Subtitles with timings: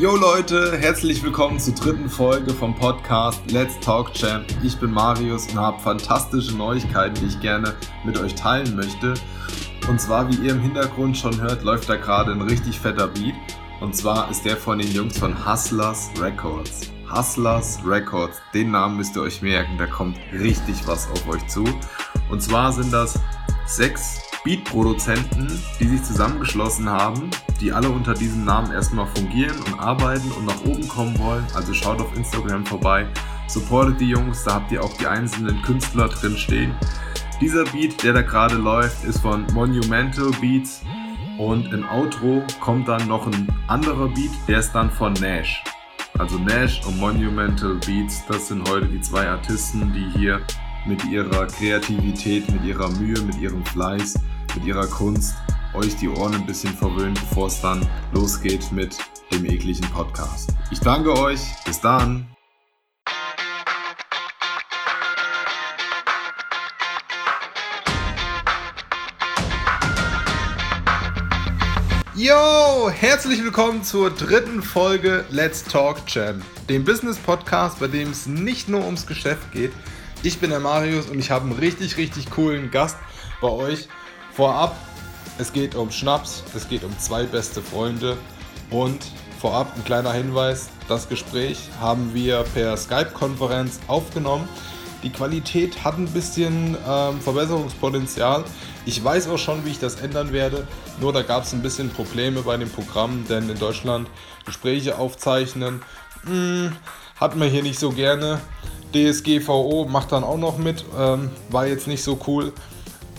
[0.00, 4.46] Yo Leute, herzlich willkommen zur dritten Folge vom Podcast Let's Talk Champ.
[4.62, 9.12] Ich bin Marius und habe fantastische Neuigkeiten, die ich gerne mit euch teilen möchte.
[9.90, 13.34] Und zwar, wie ihr im Hintergrund schon hört, läuft da gerade ein richtig fetter Beat.
[13.82, 16.90] Und zwar ist der von den Jungs von Hustlers Records.
[17.14, 21.64] Hustlers Records, den Namen müsst ihr euch merken, da kommt richtig was auf euch zu.
[22.30, 23.20] Und zwar sind das
[23.66, 25.46] sechs Beat-Produzenten,
[25.78, 27.28] die sich zusammengeschlossen haben,
[27.60, 31.44] die alle unter diesem Namen erstmal fungieren und arbeiten und nach oben kommen wollen.
[31.54, 33.06] Also schaut auf Instagram vorbei,
[33.48, 36.74] supportet die Jungs, da habt ihr auch die einzelnen Künstler drin stehen.
[37.40, 40.82] Dieser Beat, der da gerade läuft, ist von Monumental Beats
[41.38, 45.62] und im Outro kommt dann noch ein anderer Beat, der ist dann von Nash.
[46.18, 50.40] Also Nash und Monumental Beats, das sind heute die zwei Artisten, die hier
[50.86, 54.14] mit ihrer Kreativität, mit ihrer Mühe, mit ihrem Fleiß,
[54.54, 55.34] mit ihrer Kunst
[55.74, 58.96] euch die Ohren ein bisschen verwöhnen, bevor es dann losgeht mit
[59.32, 60.50] dem ekligen Podcast.
[60.70, 61.40] Ich danke euch.
[61.64, 62.26] Bis dann.
[72.16, 78.26] Yo, herzlich willkommen zur dritten Folge Let's Talk Champ, dem Business Podcast, bei dem es
[78.26, 79.72] nicht nur ums Geschäft geht,
[80.22, 82.98] ich bin der Marius und ich habe einen richtig, richtig coolen Gast
[83.40, 83.88] bei euch.
[84.32, 84.76] Vorab,
[85.40, 88.18] es geht um Schnaps, es geht um zwei beste Freunde
[88.70, 88.98] und
[89.40, 94.46] vorab ein kleiner Hinweis, das Gespräch haben wir per Skype-Konferenz aufgenommen.
[95.02, 98.44] Die Qualität hat ein bisschen ähm, Verbesserungspotenzial.
[98.84, 100.68] Ich weiß auch schon, wie ich das ändern werde.
[101.00, 104.10] Nur da gab es ein bisschen Probleme bei dem Programm, denn in Deutschland
[104.44, 105.80] Gespräche aufzeichnen
[106.24, 106.72] mh, hm,
[107.18, 108.42] hat man hier nicht so gerne.
[108.92, 112.52] DSGVO macht dann auch noch mit, ähm, war jetzt nicht so cool.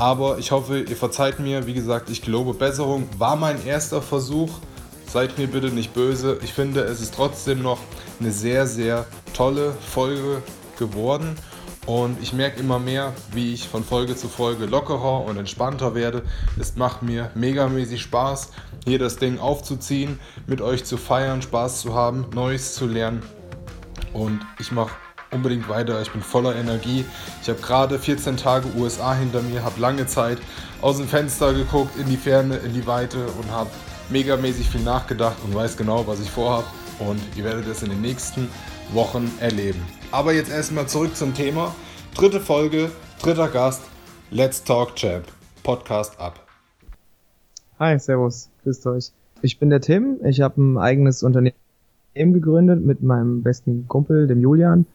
[0.02, 1.68] Aber ich hoffe, ihr verzeiht mir.
[1.68, 4.50] Wie gesagt, ich glaube, Besserung war mein erster Versuch.
[5.06, 6.40] Seid mir bitte nicht böse.
[6.42, 7.78] Ich finde, es ist trotzdem noch
[8.20, 10.42] eine sehr, sehr tolle Folge
[10.80, 11.36] geworden.
[11.86, 16.24] Und ich merke immer mehr, wie ich von Folge zu Folge lockerer und entspannter werde.
[16.60, 18.54] Es macht mir megamäßig Spaß,
[18.86, 23.22] hier das Ding aufzuziehen, mit euch zu feiern, Spaß zu haben, Neues zu lernen.
[24.14, 24.96] Und ich mache
[25.32, 26.02] unbedingt weiter.
[26.02, 27.06] Ich bin voller Energie.
[27.42, 30.38] Ich habe gerade 14 Tage USA hinter mir, habe lange Zeit
[30.82, 33.70] aus dem Fenster geguckt, in die Ferne, in die Weite und habe
[34.10, 36.66] megamäßig viel nachgedacht und weiß genau, was ich vorhabe.
[37.00, 38.48] Und ihr werdet es in den nächsten
[38.94, 39.82] Wochen erleben.
[40.12, 41.74] Aber jetzt erstmal zurück zum Thema.
[42.14, 43.82] Dritte Folge, dritter Gast.
[44.30, 45.26] Let's Talk Champ.
[45.64, 46.46] Podcast ab.
[47.80, 48.50] Hi, Servus.
[48.64, 49.12] Grüßt euch.
[49.42, 50.18] Ich bin der Tim.
[50.24, 51.54] Ich habe ein eigenes Unternehmen
[52.14, 54.86] gegründet mit meinem besten Kumpel, dem Julian.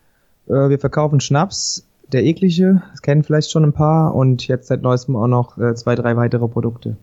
[0.49, 4.83] Äh, wir verkaufen Schnaps, der eklige, das kennen vielleicht schon ein paar, und jetzt seit
[4.83, 6.97] neuestem auch noch äh, zwei, drei weitere Produkte.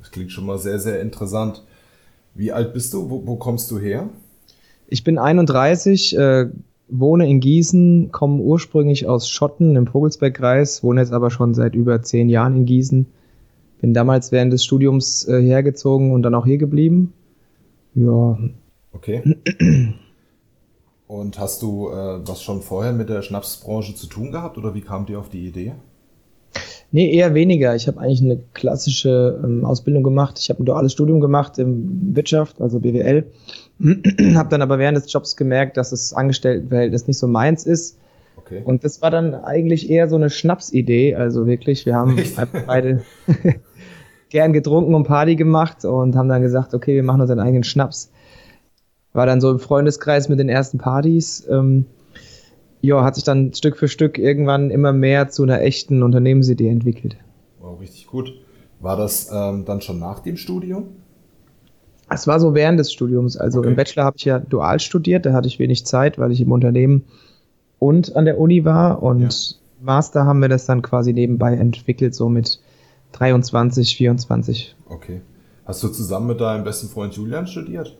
[0.00, 1.64] Das klingt schon mal sehr, sehr interessant.
[2.34, 3.10] Wie alt bist du?
[3.10, 4.08] Wo, wo kommst du her?
[4.86, 6.46] Ich bin 31, äh,
[6.88, 12.02] wohne in Gießen, komme ursprünglich aus Schotten im Vogelsbergkreis, wohne jetzt aber schon seit über
[12.02, 13.06] zehn Jahren in Gießen.
[13.80, 17.12] Bin damals während des Studiums äh, hergezogen und dann auch hier geblieben.
[17.94, 18.38] Ja.
[18.92, 19.36] Okay.
[21.06, 24.80] Und hast du äh, was schon vorher mit der Schnapsbranche zu tun gehabt oder wie
[24.80, 25.74] kamt ihr auf die Idee?
[26.92, 27.74] Nee, eher weniger.
[27.74, 30.38] Ich habe eigentlich eine klassische ähm, Ausbildung gemacht.
[30.38, 33.26] Ich habe ein duales Studium gemacht in Wirtschaft, also BWL.
[34.36, 37.98] habe dann aber während des Jobs gemerkt, dass das Angestelltenverhältnis nicht so meins ist.
[38.36, 38.62] Okay.
[38.64, 41.16] Und das war dann eigentlich eher so eine Schnapsidee.
[41.16, 42.16] Also wirklich, wir haben
[42.66, 43.02] beide
[44.30, 47.64] gern getrunken und Party gemacht und haben dann gesagt, okay, wir machen uns einen eigenen
[47.64, 48.10] Schnaps
[49.14, 51.46] war dann so im Freundeskreis mit den ersten Partys.
[51.48, 51.86] Ähm,
[52.82, 57.16] ja, hat sich dann Stück für Stück irgendwann immer mehr zu einer echten Unternehmensidee entwickelt.
[57.60, 58.34] Wow, richtig gut.
[58.80, 60.88] War das ähm, dann schon nach dem Studium?
[62.10, 63.38] Es war so während des Studiums.
[63.38, 63.68] Also okay.
[63.68, 66.52] im Bachelor habe ich ja dual studiert, da hatte ich wenig Zeit, weil ich im
[66.52, 67.04] Unternehmen
[67.78, 69.02] und an der Uni war.
[69.02, 69.56] Und ja.
[69.80, 72.60] Master haben wir das dann quasi nebenbei entwickelt, so mit
[73.12, 74.76] 23, 24.
[74.86, 75.22] Okay.
[75.64, 77.96] Hast du zusammen mit deinem besten Freund Julian studiert?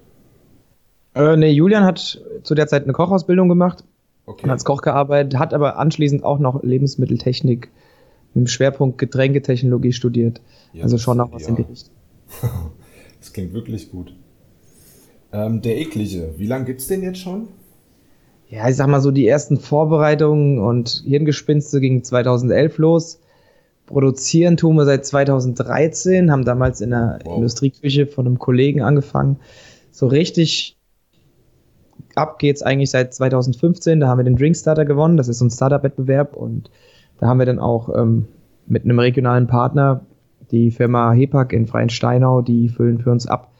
[1.15, 3.85] Äh, nee, Julian hat zu der Zeit eine Kochausbildung gemacht
[4.27, 4.45] okay.
[4.45, 7.71] und als Koch gearbeitet, hat aber anschließend auch noch Lebensmitteltechnik
[8.35, 10.41] mit dem Schwerpunkt Getränketechnologie studiert.
[10.73, 11.49] Ja, also schon noch was ja.
[11.51, 11.95] in die Richtung.
[13.21, 14.15] das klingt wirklich gut.
[15.33, 17.49] Ähm, der eklige, wie lange gibt's den jetzt schon?
[18.49, 23.21] Ja, ich sag mal so, die ersten Vorbereitungen und Hirngespinste gingen 2011 los.
[23.87, 27.37] Produzieren tun wir seit 2013, haben damals in der wow.
[27.37, 29.39] Industrieküche von einem Kollegen angefangen.
[29.91, 30.77] So richtig
[32.15, 34.01] ab geht's eigentlich seit 2015.
[34.01, 35.17] Da haben wir den Drinkstarter gewonnen.
[35.17, 36.71] Das ist so ein Startup-Wettbewerb und
[37.19, 38.27] da haben wir dann auch ähm,
[38.67, 40.05] mit einem regionalen Partner,
[40.51, 43.51] die Firma Hepak in Freien Steinau, die füllen für uns ab.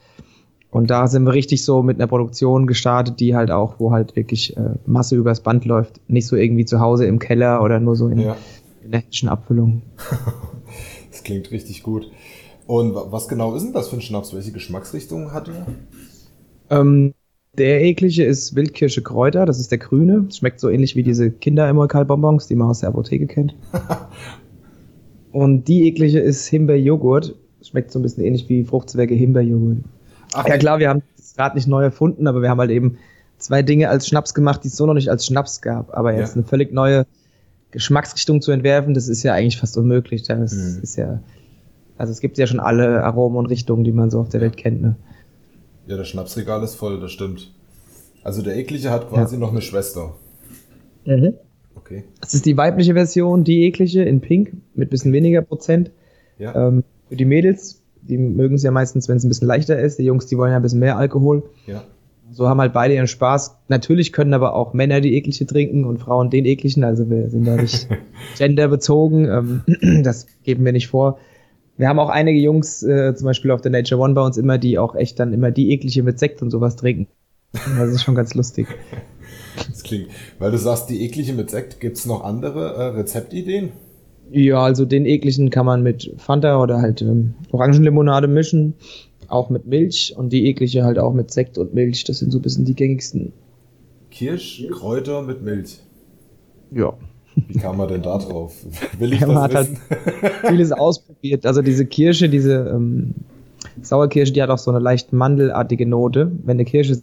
[0.71, 4.15] Und da sind wir richtig so mit einer Produktion gestartet, die halt auch, wo halt
[4.17, 6.01] wirklich äh, Masse übers Band läuft.
[6.09, 8.35] Nicht so irgendwie zu Hause im Keller oder nur so in, ja.
[8.83, 9.83] in der händischen Abfüllung.
[11.11, 12.11] das klingt richtig gut.
[12.67, 14.33] Und was genau ist denn das für ein Schnaps?
[14.33, 15.65] Welche Geschmacksrichtung hat er?
[16.69, 17.13] Ähm,
[17.57, 20.27] der eklige ist Wildkirsche Kräuter, das ist der grüne.
[20.31, 23.55] Schmeckt so ähnlich wie diese Kinder-Emulkalbonbons, die man aus der Apotheke kennt.
[25.31, 27.35] Und die eklige ist Himbeerjoghurt.
[27.61, 29.79] Schmeckt so ein bisschen ähnlich wie Fruchtzwerge Himbeerjoghurt.
[30.33, 32.97] Ach, ja klar, wir haben das Rad nicht neu erfunden, aber wir haben halt eben
[33.37, 35.95] zwei Dinge als Schnaps gemacht, die es so noch nicht als Schnaps gab.
[35.95, 36.35] Aber jetzt ja.
[36.35, 37.05] eine völlig neue
[37.71, 40.23] Geschmacksrichtung zu entwerfen, das ist ja eigentlich fast unmöglich.
[40.23, 40.83] Das mhm.
[40.83, 41.19] ist ja,
[41.97, 44.57] also es gibt ja schon alle Aromen und Richtungen, die man so auf der Welt
[44.57, 44.81] kennt.
[44.81, 44.95] Ne?
[45.87, 47.53] Ja, das Schnapsregal ist voll, das stimmt.
[48.23, 49.39] Also der eklige hat quasi ja.
[49.39, 50.15] noch eine Schwester.
[51.05, 51.33] Mhm.
[51.75, 52.03] Okay.
[52.21, 55.91] Das ist die weibliche Version, die eklige in Pink mit bisschen weniger Prozent.
[56.39, 56.67] Ja.
[56.67, 59.99] Ähm, für die Mädels die mögen es ja meistens, wenn es ein bisschen leichter ist.
[59.99, 61.43] Die Jungs, die wollen ja ein bisschen mehr Alkohol.
[61.65, 61.83] Ja.
[62.31, 63.57] So haben halt beide ihren Spaß.
[63.67, 66.83] Natürlich können aber auch Männer die eklige trinken und Frauen den ekligen.
[66.83, 67.87] Also wir sind da nicht
[68.37, 69.25] genderbezogen.
[69.25, 71.19] Ähm, das geben wir nicht vor.
[71.77, 74.57] Wir haben auch einige Jungs, äh, zum Beispiel auf der Nature One bei uns immer,
[74.57, 77.07] die auch echt dann immer die eklige mit Sekt und sowas trinken.
[77.77, 78.67] Das ist schon ganz lustig.
[79.69, 80.07] Das klingt,
[80.37, 83.71] weil du sagst, die eklige mit Sekt, gibt es noch andere äh, Rezeptideen?
[84.29, 88.73] Ja, also den ekligen kann man mit Fanta oder halt ähm, Orangenlimonade mischen,
[89.27, 92.03] auch mit Milch und die eklige halt auch mit Sekt und Milch.
[92.03, 93.31] Das sind so ein bisschen die gängigsten.
[94.11, 95.79] Kirsch, Kräuter mit Milch.
[96.71, 96.93] Ja.
[97.35, 98.53] Wie kam man denn da drauf?
[98.99, 99.81] Will ich ja, man das hat wissen?
[99.89, 101.45] halt vieles ausprobiert.
[101.45, 103.15] Also diese Kirsche, diese ähm,
[103.81, 106.31] Sauerkirsche, die hat auch so eine leicht mandelartige Note.
[106.43, 107.01] Wenn eine Kirsche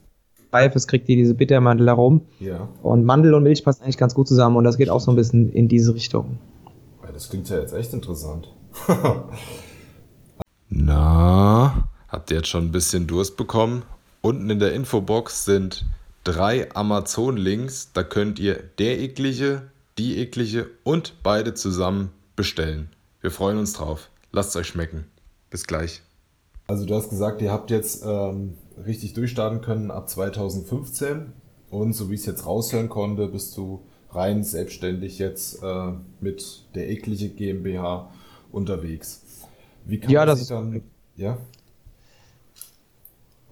[0.52, 2.22] reif ist, kriegt die diese Bittermandel herum.
[2.40, 2.68] Ja.
[2.82, 5.16] Und Mandel und Milch passen eigentlich ganz gut zusammen und das geht auch so ein
[5.16, 6.38] bisschen in diese Richtung
[7.12, 8.48] das klingt ja jetzt echt interessant.
[10.68, 13.82] Na, habt ihr jetzt schon ein bisschen Durst bekommen?
[14.22, 15.84] Unten in der Infobox sind
[16.24, 17.92] drei Amazon-Links.
[17.92, 19.70] Da könnt ihr der eklige,
[20.02, 22.88] die eklige und beide zusammen bestellen.
[23.20, 24.10] Wir freuen uns drauf.
[24.32, 25.04] Lasst es euch schmecken.
[25.48, 26.02] Bis gleich.
[26.66, 28.54] Also du hast gesagt, ihr habt jetzt ähm,
[28.84, 31.32] richtig durchstarten können ab 2015
[31.70, 36.64] und so wie ich es jetzt raushören konnte, bist du rein selbstständig jetzt äh, mit
[36.74, 38.10] der eklige GmbH
[38.50, 39.22] unterwegs.
[39.84, 40.82] Wie kann ja, man sich dann,
[41.16, 41.38] ja?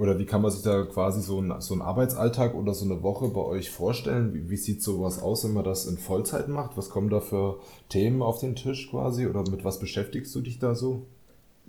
[0.00, 3.02] Oder wie kann man sich da quasi so, ein, so einen Arbeitsalltag oder so eine
[3.02, 4.32] Woche bei euch vorstellen?
[4.32, 6.78] Wie, wie sieht sowas aus, wenn man das in Vollzeit macht?
[6.78, 7.58] Was kommen da für
[7.90, 9.26] Themen auf den Tisch quasi?
[9.26, 11.02] Oder mit was beschäftigst du dich da so?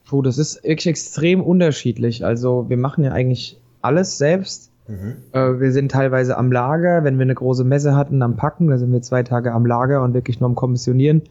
[0.06, 2.24] Puh, das ist wirklich extrem unterschiedlich.
[2.24, 4.72] Also wir machen ja eigentlich alles selbst.
[4.88, 5.18] Mhm.
[5.34, 8.78] Äh, wir sind teilweise am Lager, wenn wir eine große Messe hatten, am Packen, da
[8.78, 11.24] sind wir zwei Tage am Lager und wirklich nur am Kommissionieren.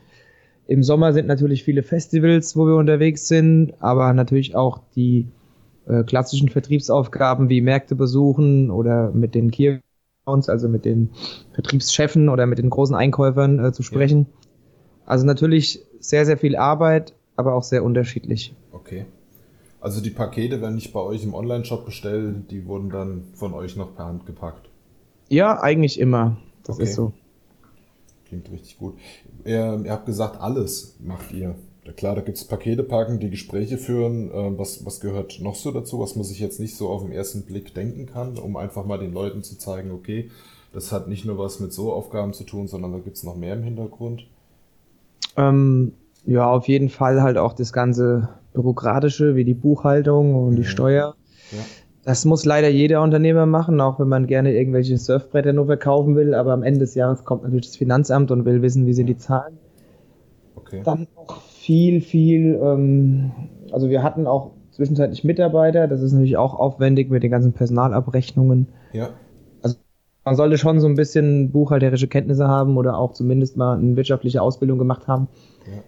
[0.67, 5.27] Im Sommer sind natürlich viele Festivals, wo wir unterwegs sind, aber natürlich auch die
[5.91, 9.81] äh, klassischen Vertriebsaufgaben wie Märkte besuchen oder mit den Key
[10.27, 11.11] also mit den
[11.55, 14.27] Vertriebschefen oder mit den großen Einkäufern äh, zu sprechen.
[14.29, 14.49] Ja.
[15.07, 18.55] Also natürlich sehr, sehr viel Arbeit, aber auch sehr unterschiedlich.
[18.71, 19.07] Okay.
[19.81, 23.77] Also die Pakete, wenn ich bei euch im Online-Shop bestelle, die wurden dann von euch
[23.77, 24.69] noch per Hand gepackt?
[25.29, 26.37] Ja, eigentlich immer.
[26.65, 26.85] Das okay.
[26.85, 27.13] ist so.
[28.27, 28.95] Klingt richtig gut.
[29.45, 31.57] Ihr, ihr, habt gesagt, alles macht ihr.
[31.97, 34.31] Klar, da gibt es Pakete packen, die Gespräche führen.
[34.35, 37.13] Ähm, was, was gehört noch so dazu, was man sich jetzt nicht so auf den
[37.13, 40.31] ersten Blick denken kann, um einfach mal den Leuten zu zeigen, okay,
[40.73, 43.37] das hat nicht nur was mit so Aufgaben zu tun, sondern da gibt es noch
[43.37, 44.27] mehr im Hintergrund?
[45.37, 45.93] Ähm,
[46.27, 50.67] ja, auf jeden Fall halt auch das ganze bürokratische wie die Buchhaltung und die mhm.
[50.67, 51.15] Steuer.
[51.53, 51.59] Ja.
[52.05, 56.35] Das muss leider jeder Unternehmer machen, auch wenn man gerne irgendwelche Surfbretter nur verkaufen will.
[56.35, 59.19] Aber am Ende des Jahres kommt natürlich das Finanzamt und will wissen, wie sie die
[59.19, 59.59] zahlen.
[60.57, 60.83] Okay.
[60.85, 62.59] Dann noch viel, viel.
[62.63, 63.33] Ähm,
[63.71, 65.89] also wir hatten auch zwischenzeitlich Mitarbeiter.
[65.89, 68.69] Das ist natürlich auch aufwendig mit den ganzen Personalabrechnungen.
[68.93, 69.11] Ja.
[69.63, 69.77] Also
[70.25, 74.43] man sollte schon so ein bisschen buchhalterische Kenntnisse haben oder auch zumindest mal eine wirtschaftliche
[74.43, 75.29] Ausbildung gemacht haben.
[75.67, 75.83] Ja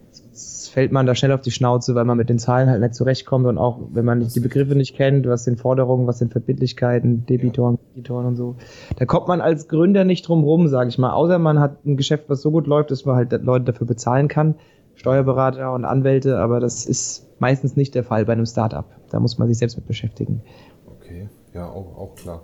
[0.72, 3.46] fällt man da schnell auf die Schnauze, weil man mit den Zahlen halt nicht zurechtkommt
[3.46, 7.78] und auch wenn man die Begriffe nicht kennt, was sind Forderungen, was sind Verbindlichkeiten, Debitoren,
[7.92, 8.56] Kreditoren und so.
[8.96, 11.12] Da kommt man als Gründer nicht drum rum, sage ich mal.
[11.12, 14.28] Außer man hat ein Geschäft, was so gut läuft, dass man halt Leute dafür bezahlen
[14.28, 14.54] kann,
[15.02, 18.84] Steuerberater und Anwälte, aber das ist meistens nicht der Fall bei einem Startup.
[19.10, 20.42] Da muss man sich selbst mit beschäftigen.
[20.86, 22.42] Okay, ja, auch, auch klar.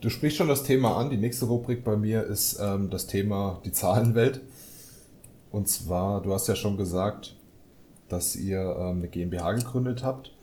[0.00, 1.10] Du sprichst schon das Thema an.
[1.10, 4.40] Die nächste Rubrik bei mir ist ähm, das Thema die Zahlenwelt.
[5.50, 7.36] Und zwar, du hast ja schon gesagt,
[8.08, 10.34] dass ihr ähm, eine GmbH gegründet habt.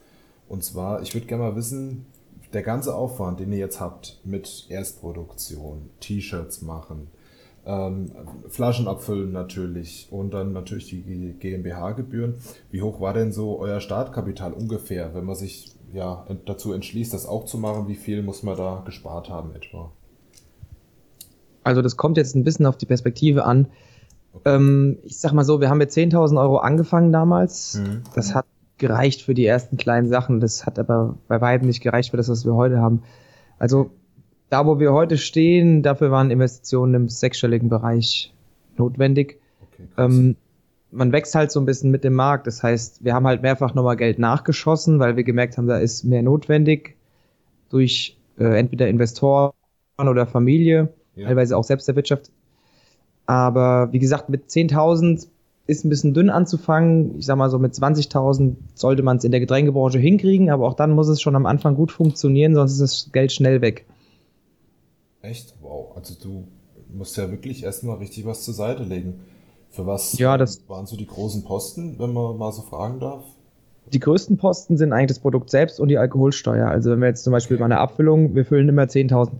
[0.48, 2.05] Und zwar, ich würde gerne mal wissen,
[2.53, 7.07] der ganze Aufwand, den ihr jetzt habt mit Erstproduktion, T-Shirts machen,
[7.65, 8.12] ähm,
[8.50, 12.36] Flaschen abfüllen natürlich und dann natürlich die GmbH-Gebühren.
[12.72, 17.25] Wie hoch war denn so euer Startkapital ungefähr, wenn man sich ja, dazu entschließt, das
[17.25, 19.91] auch zu machen, wie viel muss man da gespart haben etwa?
[21.63, 23.68] Also das kommt jetzt ein bisschen auf die Perspektive an.
[24.34, 24.56] Okay.
[24.56, 27.75] Ähm, ich sag mal so, wir haben mit 10.000 Euro angefangen damals.
[27.75, 28.03] Mhm.
[28.15, 28.46] Das hat
[28.77, 30.39] gereicht für die ersten kleinen Sachen.
[30.39, 33.03] Das hat aber bei weitem nicht gereicht für das, was wir heute haben.
[33.60, 33.91] Also
[34.51, 38.34] da, wo wir heute stehen, dafür waren Investitionen im sechsstelligen Bereich
[38.77, 39.39] notwendig.
[39.62, 40.36] Okay, ähm,
[40.91, 42.48] man wächst halt so ein bisschen mit dem Markt.
[42.48, 46.03] Das heißt, wir haben halt mehrfach nochmal Geld nachgeschossen, weil wir gemerkt haben, da ist
[46.03, 46.98] mehr notwendig
[47.70, 49.53] durch äh, entweder Investoren
[49.98, 51.27] oder Familie, ja.
[51.27, 52.29] teilweise auch selbst der Wirtschaft.
[53.27, 55.27] Aber wie gesagt, mit 10.000
[55.65, 57.17] ist ein bisschen dünn anzufangen.
[57.17, 60.74] Ich sag mal so mit 20.000 sollte man es in der Getränkebranche hinkriegen, aber auch
[60.74, 63.86] dann muss es schon am Anfang gut funktionieren, sonst ist das Geld schnell weg.
[65.22, 65.56] Echt?
[65.62, 65.96] Wow.
[65.96, 66.48] Also du
[66.94, 69.22] musst ja wirklich erstmal richtig was zur Seite legen.
[69.70, 73.24] Für was ja, das waren so die großen Posten, wenn man mal so fragen darf?
[73.92, 76.68] Die größten Posten sind eigentlich das Produkt selbst und die Alkoholsteuer.
[76.68, 77.62] Also wenn wir jetzt zum Beispiel okay.
[77.62, 79.32] bei einer Abfüllung, wir füllen immer 10.000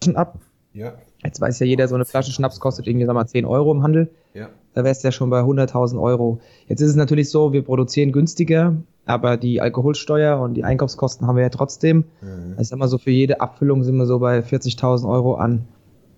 [0.00, 0.38] Flaschen ab.
[0.72, 0.94] Ja.
[1.24, 3.82] Jetzt weiß ja jeder, so eine Flasche Schnaps kostet irgendwie, sag mal, 10 Euro im
[3.82, 4.10] Handel.
[4.34, 4.50] Ja.
[4.74, 6.40] Da wärst du ja schon bei 100.000 Euro.
[6.68, 8.76] Jetzt ist es natürlich so, wir produzieren günstiger,
[9.08, 12.04] aber die Alkoholsteuer und die Einkaufskosten haben wir ja trotzdem.
[12.20, 12.54] Mhm.
[12.56, 15.66] Also sag mal so, für jede Abfüllung sind wir so bei 40.000 Euro an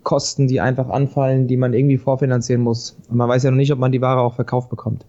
[0.02, 2.98] Kosten, die einfach anfallen, die man irgendwie vorfinanzieren muss.
[3.08, 5.06] Und man weiß ja noch nicht, ob man die Ware auch verkauft bekommt.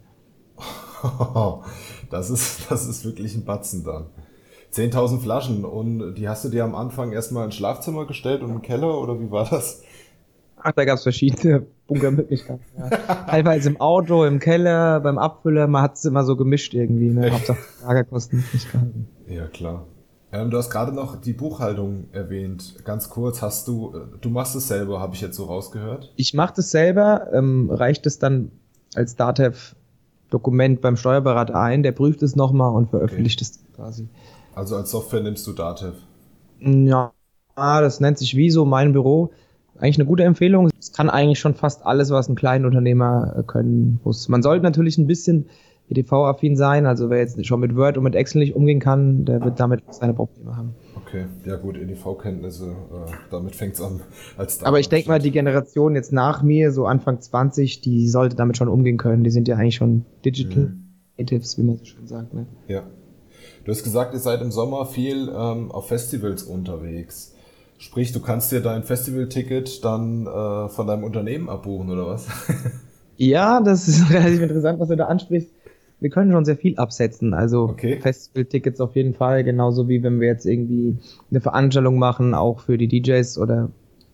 [2.11, 4.07] Das ist, das ist wirklich ein Batzen dann.
[4.73, 8.61] 10.000 Flaschen und die hast du dir am Anfang erstmal ins Schlafzimmer gestellt und im
[8.61, 9.81] Keller oder wie war das?
[10.57, 12.63] Ach, da gab es verschiedene Bunkermöglichkeiten.
[12.77, 12.89] Ja.
[12.89, 17.09] Teilweise im Auto, im Keller, beim Abfüller, man hat es immer so gemischt irgendwie.
[17.09, 17.31] Ne?
[17.31, 19.07] Hauptsache Lagerkosten nicht gehalten.
[19.27, 19.87] Ja, klar.
[20.31, 22.75] Ähm, du hast gerade noch die Buchhaltung erwähnt.
[22.85, 26.13] Ganz kurz, hast du, äh, du machst es selber, habe ich jetzt so rausgehört?
[26.15, 28.51] Ich mache das selber, ähm, reicht es dann
[28.95, 33.51] als DATEV-Dokument beim Steuerberater ein, der prüft es nochmal und veröffentlicht okay.
[33.51, 34.07] es quasi.
[34.55, 35.95] Also als Software nimmst du DATEV?
[36.61, 37.11] Ja,
[37.57, 39.31] das nennt sich Wieso, mein Büro.
[39.81, 40.69] Eigentlich eine gute Empfehlung.
[40.79, 44.29] Es kann eigentlich schon fast alles, was ein kleiner Unternehmer äh, können muss.
[44.29, 45.47] Man sollte natürlich ein bisschen
[45.89, 46.85] EDV-affin sein.
[46.85, 49.81] Also wer jetzt schon mit Word und mit Excel nicht umgehen kann, der wird damit
[49.89, 50.75] seine Probleme haben.
[50.95, 54.01] Okay, ja gut, EDV-Kenntnisse, äh, damit fängt es an.
[54.61, 58.57] Aber ich denke mal, die Generation jetzt nach mir, so Anfang 20, die sollte damit
[58.57, 59.23] schon umgehen können.
[59.23, 60.83] Die sind ja eigentlich schon Digital mhm.
[61.17, 62.35] Natives, wie man so schön sagt.
[62.35, 62.45] Ne?
[62.67, 62.83] Ja.
[63.65, 67.35] Du hast gesagt, ihr seid im Sommer viel ähm, auf Festivals unterwegs.
[67.81, 72.27] Sprich, du kannst dir dein Festivalticket dann äh, von deinem Unternehmen abbuchen, oder was?
[73.17, 75.49] ja, das ist relativ interessant, was du da ansprichst
[76.01, 77.33] wir können schon sehr viel absetzen.
[77.33, 77.99] Also okay.
[78.01, 80.97] Festival-Tickets auf jeden Fall, genauso wie wenn wir jetzt irgendwie
[81.29, 83.69] eine Veranstaltung machen, auch für die DJs oder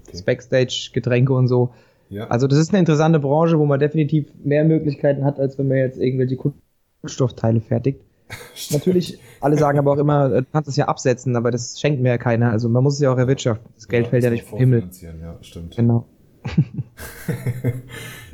[0.07, 0.21] okay.
[0.25, 1.73] Backstage, Getränke und so.
[2.09, 2.27] Ja.
[2.27, 5.77] Also das ist eine interessante Branche, wo man definitiv mehr Möglichkeiten hat, als wenn man
[5.77, 8.01] jetzt irgendwelche Kunststoffteile fertigt.
[8.71, 12.09] Natürlich, alle sagen aber auch immer, du kannst es ja absetzen, aber das schenkt mir
[12.09, 12.51] ja keiner.
[12.51, 13.69] Also man muss es ja auch erwirtschaften.
[13.75, 14.89] Das Geld ja, fällt ja nicht vom Himmel.
[15.01, 15.75] Ja, stimmt.
[15.75, 16.05] Genau.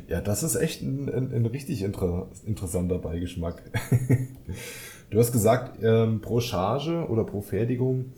[0.08, 3.62] Ja, das ist echt ein, ein, ein richtig inter, interessanter Beigeschmack.
[5.10, 8.12] du hast gesagt, ähm, pro Charge oder pro Fertigung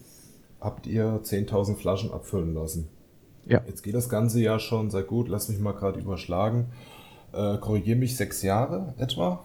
[0.61, 2.89] habt ihr 10.000 Flaschen abfüllen lassen.
[3.47, 3.63] Ja.
[3.67, 6.67] Jetzt geht das Ganze ja schon, sehr gut, lass mich mal gerade überschlagen.
[7.33, 9.45] Äh, Korrigiere mich, sechs Jahre etwa?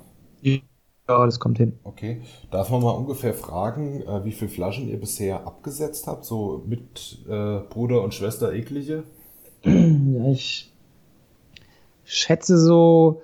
[1.08, 1.78] Ja, das kommt hin.
[1.84, 2.22] Okay.
[2.52, 6.26] Darf man mal ungefähr fragen, äh, wie viele Flaschen ihr bisher abgesetzt habt?
[6.26, 9.04] So mit äh, Bruder und Schwester eklige?
[9.64, 10.72] Ja, ich
[12.04, 13.22] schätze so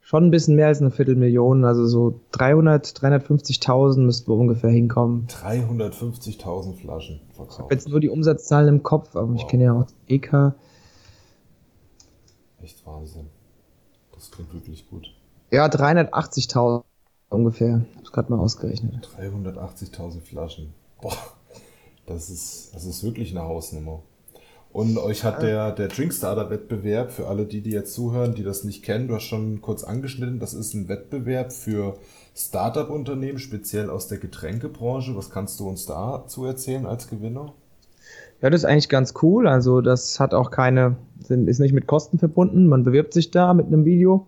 [0.00, 5.26] schon ein bisschen mehr als eine Viertelmillion, also so 300, 350.000 müssten wir ungefähr hinkommen.
[5.28, 7.52] 350.000 Flaschen verkauft.
[7.52, 9.36] Ich habe jetzt nur die Umsatzzahlen im Kopf, aber wow.
[9.36, 10.54] ich kenne ja auch EK.
[12.62, 13.28] Echt Wahnsinn.
[14.14, 15.08] Das klingt wirklich gut.
[15.50, 16.82] Ja, 380.000
[17.34, 17.84] ungefähr.
[17.90, 19.08] Ich habe es gerade mal ausgerechnet.
[19.18, 20.72] 380.000 Flaschen.
[21.00, 21.16] Boah,
[22.06, 24.02] das ist, das ist wirklich eine Hausnummer.
[24.72, 28.82] Und euch hat der, der Drinkstarter-Wettbewerb, für alle die, die jetzt zuhören, die das nicht
[28.82, 31.96] kennen, du hast schon kurz angeschnitten, das ist ein Wettbewerb für
[32.34, 35.14] Startup-Unternehmen, speziell aus der Getränkebranche.
[35.14, 37.52] Was kannst du uns dazu erzählen als Gewinner?
[38.42, 39.46] Ja, das ist eigentlich ganz cool.
[39.46, 40.96] Also das hat auch keine,
[41.28, 42.66] ist nicht mit Kosten verbunden.
[42.66, 44.26] Man bewirbt sich da mit einem Video.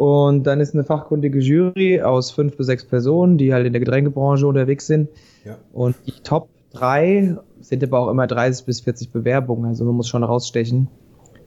[0.00, 3.80] Und dann ist eine fachkundige Jury aus fünf bis sechs Personen, die halt in der
[3.80, 5.10] Getränkebranche unterwegs sind.
[5.44, 5.58] Ja.
[5.74, 10.08] Und die Top drei sind aber auch immer 30 bis 40 Bewerbungen, also man muss
[10.08, 10.88] schon rausstechen.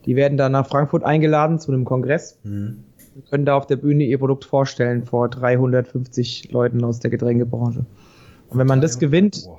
[0.05, 2.37] Die werden dann nach Frankfurt eingeladen zu einem Kongress.
[2.43, 2.83] Mhm.
[3.15, 7.87] Wir können da auf der Bühne ihr Produkt vorstellen vor 350 Leuten aus der Getränkebranche.
[8.49, 9.49] Und wenn man das gewinnt,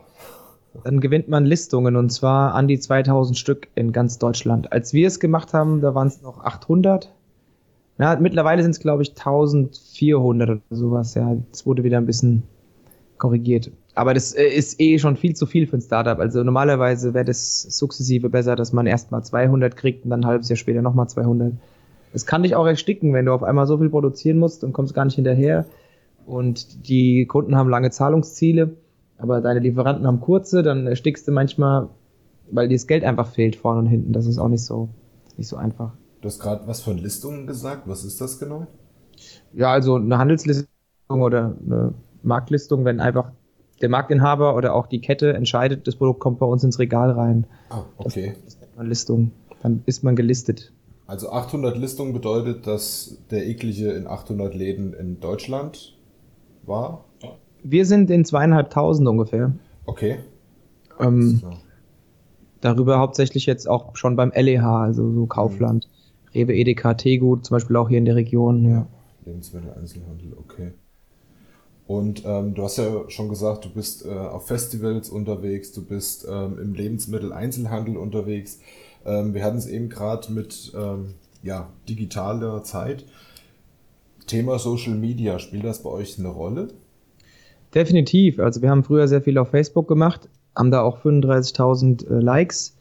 [0.84, 4.72] dann gewinnt man Listungen und zwar an die 2000 Stück in ganz Deutschland.
[4.72, 7.12] Als wir es gemacht haben, da waren es noch 800.
[7.98, 11.14] Ja, mittlerweile sind es glaube ich 1400 oder sowas.
[11.14, 12.42] Ja, es wurde wieder ein bisschen
[13.18, 13.70] korrigiert.
[13.94, 16.18] aber das äh, ist eh schon viel zu viel für ein Startup.
[16.18, 20.26] Also normalerweise wäre das sukzessive besser, dass man erst mal 200 kriegt und dann ein
[20.26, 21.52] halbes Jahr später nochmal 200.
[22.12, 24.94] Es kann dich auch ersticken, wenn du auf einmal so viel produzieren musst und kommst
[24.94, 25.66] gar nicht hinterher.
[26.26, 28.76] Und die Kunden haben lange Zahlungsziele,
[29.18, 31.88] aber deine Lieferanten haben kurze, dann erstickst du manchmal,
[32.50, 34.12] weil dir das Geld einfach fehlt vorne und hinten.
[34.12, 34.88] Das ist auch nicht so,
[35.36, 35.92] nicht so einfach.
[36.24, 37.86] Du hast gerade was von Listungen gesagt.
[37.86, 38.66] Was ist das genau?
[39.52, 40.66] Ja, also eine Handelslistung
[41.10, 43.30] oder eine Marktlistung, wenn einfach
[43.82, 47.46] der Marktinhaber oder auch die Kette entscheidet, das Produkt kommt bei uns ins Regal rein.
[47.68, 48.36] Ah, okay.
[48.42, 49.32] Das ist eine Listung.
[49.60, 50.72] Dann ist man gelistet.
[51.06, 55.94] Also 800 Listungen bedeutet, dass der eklige in 800 Läden in Deutschland
[56.62, 57.04] war?
[57.62, 59.52] Wir sind in zweieinhalbtausend ungefähr.
[59.84, 60.20] Okay.
[60.98, 61.42] Ähm,
[62.62, 65.86] darüber hauptsächlich jetzt auch schon beim LEH, also so Kaufland.
[66.34, 68.68] Rewe, Edeka, Tegut, zum Beispiel auch hier in der Region.
[68.68, 68.86] Ja.
[69.24, 70.72] Lebensmittel-Einzelhandel, okay.
[71.86, 76.26] Und ähm, du hast ja schon gesagt, du bist äh, auf Festivals unterwegs, du bist
[76.28, 78.60] ähm, im Lebensmittel-Einzelhandel unterwegs.
[79.04, 83.04] Ähm, wir hatten es eben gerade mit ähm, ja, digitaler Zeit.
[84.26, 86.68] Thema Social Media, spielt das bei euch eine Rolle?
[87.74, 88.38] Definitiv.
[88.38, 92.76] Also wir haben früher sehr viel auf Facebook gemacht, haben da auch 35.000 äh, Likes.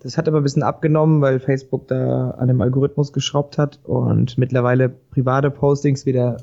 [0.00, 4.38] Das hat aber ein bisschen abgenommen, weil Facebook da an dem Algorithmus geschraubt hat und
[4.38, 6.36] mittlerweile private Postings wieder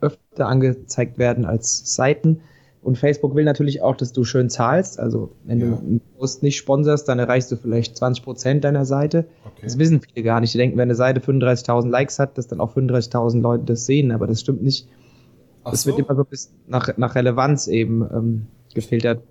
[0.00, 2.40] öfter angezeigt werden als Seiten.
[2.82, 5.00] Und Facebook will natürlich auch, dass du schön zahlst.
[5.00, 5.66] Also wenn ja.
[5.66, 9.26] du einen Post nicht sponsorst, dann erreichst du vielleicht 20 Prozent deiner Seite.
[9.44, 9.62] Okay.
[9.62, 10.52] Das wissen viele gar nicht.
[10.52, 14.12] Die denken, wenn eine Seite 35.000 Likes hat, dass dann auch 35.000 Leute das sehen.
[14.12, 14.86] Aber das stimmt nicht.
[15.64, 15.88] Ach das so?
[15.88, 19.22] wird immer so ein bisschen nach, nach Relevanz eben ähm, gefiltert.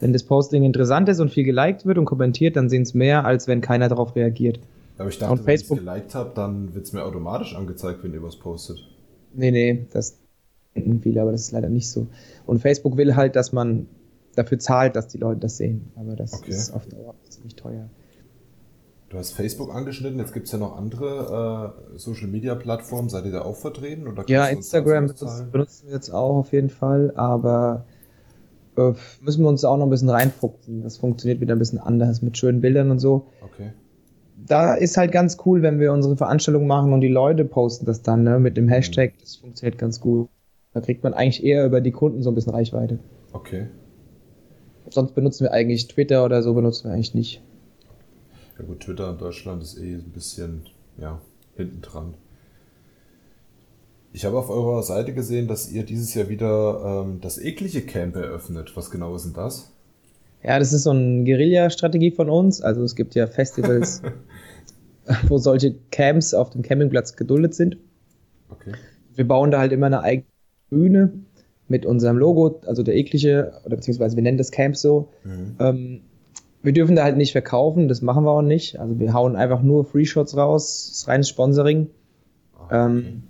[0.00, 3.24] Wenn das Posting interessant ist und viel geliked wird und kommentiert, dann sehen es mehr,
[3.24, 4.60] als wenn keiner darauf reagiert.
[4.96, 8.02] Aber ich dachte, und wenn ich es geliked habe, dann wird es mir automatisch angezeigt,
[8.02, 8.78] wenn ihr was postet.
[9.34, 10.18] Nee, nee, das
[10.74, 12.06] denken viele, aber das ist leider nicht so.
[12.46, 13.86] Und Facebook will halt, dass man
[14.34, 15.90] dafür zahlt, dass die Leute das sehen.
[15.96, 16.50] Aber das okay.
[16.50, 17.88] ist auf Dauer ziemlich teuer.
[19.08, 23.08] Du hast Facebook angeschnitten, jetzt gibt es ja noch andere äh, Social Media Plattformen.
[23.08, 24.06] Seid ihr da auch vertreten?
[24.06, 25.06] Oder ja, Instagram
[25.50, 27.86] benutzen wir jetzt auch auf jeden Fall, aber
[28.78, 30.82] äh, müssen wir uns auch noch ein bisschen reinfuchsen.
[30.82, 33.26] Das funktioniert wieder ein bisschen anders mit schönen Bildern und so.
[33.42, 33.72] Okay
[34.46, 38.02] da ist halt ganz cool, wenn wir unsere Veranstaltung machen und die Leute posten das
[38.02, 38.70] dann ne, mit dem mhm.
[38.70, 39.14] Hashtag.
[39.20, 40.28] Das funktioniert ganz gut.
[40.72, 42.98] Da kriegt man eigentlich eher über die Kunden so ein bisschen Reichweite.
[43.32, 43.68] Okay.
[44.90, 47.42] Sonst benutzen wir eigentlich Twitter oder so benutzen wir eigentlich nicht.
[48.58, 50.62] Ja gut, Twitter in Deutschland ist eh ein bisschen,
[50.98, 51.20] ja,
[51.56, 52.14] hinten dran.
[54.12, 58.16] Ich habe auf eurer Seite gesehen, dass ihr dieses Jahr wieder ähm, das eklige Camp
[58.16, 58.72] eröffnet.
[58.74, 59.70] Was genau ist denn das?
[60.42, 62.60] Ja, das ist so eine Guerilla-Strategie von uns.
[62.60, 64.02] Also es gibt ja Festivals,
[65.28, 67.76] wo solche Camps auf dem Campingplatz geduldet sind.
[68.48, 68.72] Okay.
[69.14, 70.26] Wir bauen da halt immer eine eigene
[70.70, 71.12] Bühne
[71.68, 75.08] mit unserem Logo, also der eklige, oder beziehungsweise wir nennen das Camp so.
[75.24, 75.56] Mhm.
[75.58, 76.00] Ähm,
[76.62, 78.80] wir dürfen da halt nicht verkaufen, das machen wir auch nicht.
[78.80, 81.88] Also wir hauen einfach nur Free Shots raus, das ist reines Sponsoring.
[82.54, 82.86] Ah, okay.
[82.86, 83.22] ähm,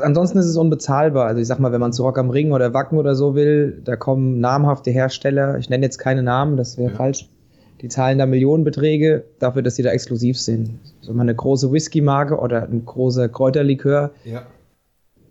[0.00, 1.26] ansonsten ist es unbezahlbar.
[1.26, 3.80] Also ich sag mal, wenn man zu Rock am Ring oder Wacken oder so will,
[3.84, 6.96] da kommen namhafte Hersteller, ich nenne jetzt keine Namen, das wäre ja.
[6.96, 7.28] falsch,
[7.80, 10.78] die zahlen da Millionenbeträge dafür, dass sie da exklusiv sind.
[11.00, 14.12] So mal eine große Whisky-Marke oder ein großer Kräuterlikör.
[14.24, 14.42] Ja.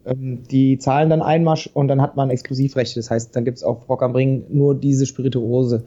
[0.06, 3.00] Ähm, die zahlen dann Einmarsch und dann hat man Exklusivrechte.
[3.00, 5.84] Das heißt, dann gibt es auf Rock am Ring nur diese Spirituose.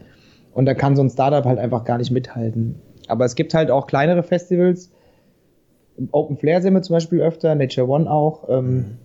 [0.53, 2.75] Und da kann so ein Startup halt einfach gar nicht mithalten.
[3.07, 4.89] Aber es gibt halt auch kleinere Festivals,
[6.11, 8.97] Open Flair sehen wir zum Beispiel öfter, Nature One auch, ähm,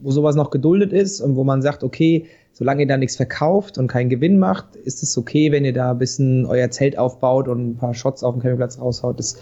[0.00, 3.78] wo sowas noch geduldet ist und wo man sagt, okay, solange ihr da nichts verkauft
[3.78, 7.48] und keinen Gewinn macht, ist es okay, wenn ihr da ein bisschen euer Zelt aufbaut
[7.48, 9.18] und ein paar Shots auf dem Campingplatz raushaut.
[9.18, 9.38] Das,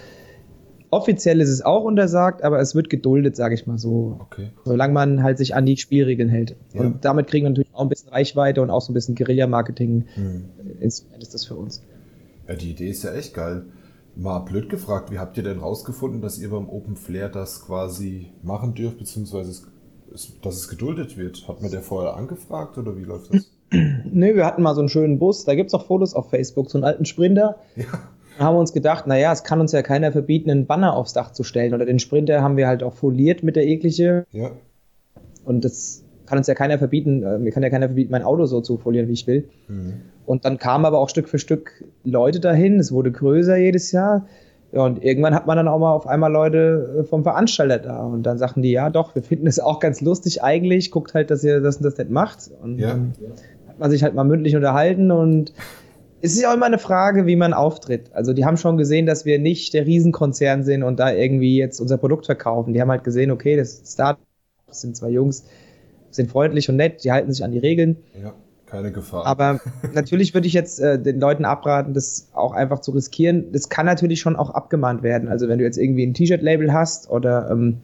[0.92, 4.18] offiziell ist es auch untersagt, aber es wird geduldet, sage ich mal so.
[4.20, 4.50] Okay.
[4.64, 6.54] Solange man halt sich an die Spielregeln hält.
[6.74, 6.82] Ja.
[6.82, 11.16] Und damit kriegen wir natürlich auch ein bisschen Reichweite und auch so ein bisschen Guerilla-Marketing-Instrument
[11.16, 11.22] mhm.
[11.22, 11.82] ist das für uns.
[12.46, 13.64] Ja, die Idee ist ja echt geil.
[14.14, 18.32] Mal blöd gefragt, wie habt ihr denn rausgefunden, dass ihr beim Open Flair das quasi
[18.42, 19.66] machen dürft, beziehungsweise
[20.42, 21.48] dass es geduldet wird?
[21.48, 23.50] Hat mir der vorher angefragt oder wie läuft das?
[23.70, 26.70] Nö, wir hatten mal so einen schönen Bus, da gibt es auch Fotos auf Facebook,
[26.70, 27.56] so einen alten Sprinter.
[27.74, 27.86] Ja.
[28.38, 31.12] Da haben wir uns gedacht, naja, es kann uns ja keiner verbieten, einen Banner aufs
[31.12, 31.74] Dach zu stellen.
[31.74, 34.26] Oder den Sprinter haben wir halt auch foliert mit der eklige.
[34.30, 34.52] Ja.
[35.44, 38.46] Und das kann uns ja keiner verbieten, äh, mir kann ja keiner verbieten, mein Auto
[38.46, 39.48] so zu folieren, wie ich will.
[39.68, 39.94] Mhm.
[40.26, 42.78] Und dann kamen aber auch Stück für Stück Leute dahin.
[42.78, 44.26] Es wurde größer jedes Jahr.
[44.72, 48.04] Ja, und irgendwann hat man dann auch mal auf einmal Leute äh, vom Veranstalter da.
[48.04, 50.90] Und dann sagten die, ja doch, wir finden es auch ganz lustig eigentlich.
[50.90, 52.50] Guckt halt, dass ihr das und das nicht macht.
[52.62, 52.90] Und ja.
[52.90, 53.12] dann
[53.68, 55.52] hat man sich halt mal mündlich unterhalten und
[56.24, 58.10] es ist ja auch immer eine Frage, wie man auftritt.
[58.12, 61.80] Also die haben schon gesehen, dass wir nicht der Riesenkonzern sind und da irgendwie jetzt
[61.80, 62.72] unser Produkt verkaufen.
[62.72, 64.18] Die haben halt gesehen, okay, das Start
[64.70, 65.44] sind zwei Jungs,
[66.14, 67.96] sind freundlich und nett, die halten sich an die Regeln.
[68.22, 68.34] Ja,
[68.66, 69.26] keine Gefahr.
[69.26, 69.60] Aber
[69.94, 73.52] natürlich würde ich jetzt äh, den Leuten abraten, das auch einfach zu riskieren.
[73.52, 75.28] Das kann natürlich schon auch abgemahnt werden.
[75.28, 77.80] Also wenn du jetzt irgendwie ein T-Shirt-Label hast oder ähm,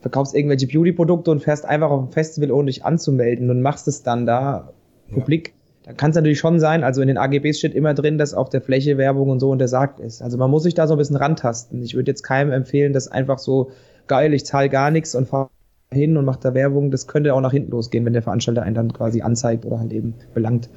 [0.00, 4.02] verkaufst irgendwelche Beauty-Produkte und fährst einfach auf ein Festival, ohne dich anzumelden und machst es
[4.02, 4.72] dann da
[5.08, 5.14] ja.
[5.14, 5.52] publik,
[5.86, 8.50] dann kann es natürlich schon sein, also in den AGBs steht immer drin, dass auf
[8.50, 10.20] der Fläche Werbung und so untersagt ist.
[10.20, 11.80] Also man muss sich da so ein bisschen rantasten.
[11.82, 13.70] Ich würde jetzt keinem empfehlen, das einfach so
[14.08, 15.48] geil, ich zahle gar nichts und fahre
[15.92, 16.90] hin und mache da Werbung.
[16.90, 19.92] Das könnte auch nach hinten losgehen, wenn der Veranstalter einen dann quasi anzeigt oder halt
[19.92, 20.68] eben belangt.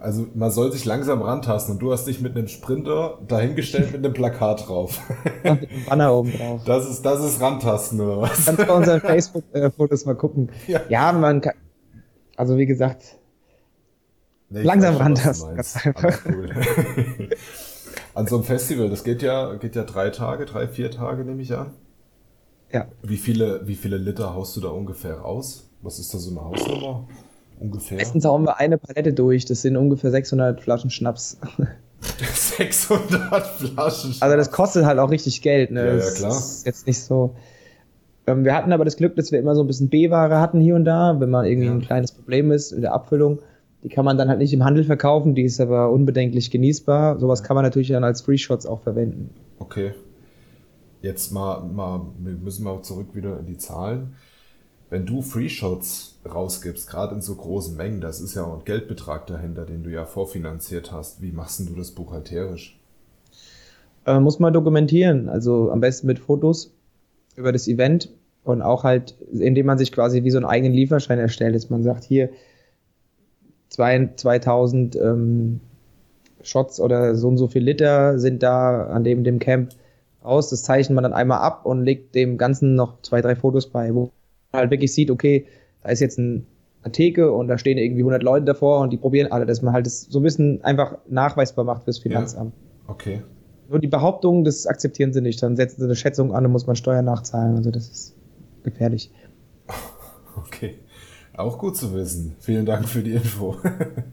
[0.00, 4.04] Also man soll sich langsam rantasten und du hast dich mit einem Sprinter dahingestellt mit
[4.04, 5.00] einem Plakat drauf.
[5.42, 6.62] mit einem Banner oben drauf.
[6.64, 8.46] Das ist, das ist Rantasten oder was?
[8.46, 10.50] Kannst bei unseren Facebook-Fotos mal gucken.
[10.68, 10.80] Ja.
[10.88, 11.54] ja, man kann,
[12.36, 13.18] also wie gesagt,
[14.50, 15.56] nee, langsam rantasten.
[15.56, 16.20] Ganz einfach.
[16.26, 16.50] Cool.
[18.14, 21.42] An so einem Festival, das geht ja, geht ja drei Tage, drei, vier Tage nehme
[21.42, 21.74] ich an.
[22.72, 22.86] Ja.
[23.02, 25.68] Wie viele, wie viele Liter haust du da ungefähr raus?
[25.82, 27.08] Was ist da so eine Hausnummer?
[27.60, 27.98] Ungefähr?
[27.98, 29.44] Meistens hauen wir eine Palette durch.
[29.44, 31.38] Das sind ungefähr 600 Flaschen Schnaps.
[32.00, 34.22] 600 Flaschen Schnaps.
[34.22, 35.70] Also das kostet halt auch richtig Geld.
[35.70, 35.86] Ne?
[35.86, 36.30] Ja, ja, klar.
[36.30, 37.34] Das ist jetzt nicht so.
[38.26, 40.74] Ähm, wir hatten aber das Glück, dass wir immer so ein bisschen B-Ware hatten hier
[40.74, 41.72] und da, wenn mal irgendwie ja.
[41.72, 43.40] ein kleines Problem ist in der Abfüllung.
[43.82, 47.20] Die kann man dann halt nicht im Handel verkaufen, die ist aber unbedenklich genießbar.
[47.20, 49.30] Sowas kann man natürlich dann als Free Shots auch verwenden.
[49.60, 49.92] Okay.
[51.00, 54.14] Jetzt mal, mal, wir müssen auch zurück wieder in die Zahlen.
[54.90, 58.64] Wenn du Free Shots rausgibst, gerade in so großen Mengen, das ist ja auch ein
[58.64, 61.20] Geldbetrag dahinter, den du ja vorfinanziert hast.
[61.20, 62.78] Wie machst du das buchhalterisch?
[64.06, 66.72] Äh, muss man dokumentieren, also am besten mit Fotos
[67.36, 68.10] über das Event
[68.44, 71.82] und auch halt, indem man sich quasi wie so einen eigenen Lieferschein erstellt, dass man
[71.82, 72.30] sagt, hier
[73.68, 75.60] zwei, 2000 ähm,
[76.42, 79.74] Shots oder so und so viel Liter sind da an dem, dem Camp
[80.22, 80.50] aus.
[80.50, 83.94] Das zeichnet man dann einmal ab und legt dem Ganzen noch zwei, drei Fotos bei,
[83.94, 84.10] wo
[84.52, 85.46] man halt wirklich sieht, okay,
[85.82, 86.46] da ist jetzt ein,
[86.82, 89.72] eine Theke und da stehen irgendwie 100 Leute davor und die probieren alle, dass man
[89.72, 92.52] halt das so ein bisschen einfach nachweisbar macht fürs Finanzamt.
[92.54, 92.92] Ja.
[92.92, 93.22] Okay.
[93.68, 95.42] Nur die Behauptung, das akzeptieren sie nicht.
[95.42, 97.56] Dann setzen sie eine Schätzung an und muss man Steuern nachzahlen.
[97.56, 98.16] Also das ist
[98.62, 99.10] gefährlich.
[100.46, 100.78] Okay.
[101.36, 102.36] Auch gut zu wissen.
[102.38, 103.56] Vielen Dank für die Info.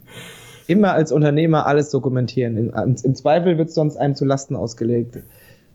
[0.68, 2.58] Immer als Unternehmer alles dokumentieren.
[2.58, 5.20] Im, im Zweifel wird es sonst einem zu Lasten ausgelegt.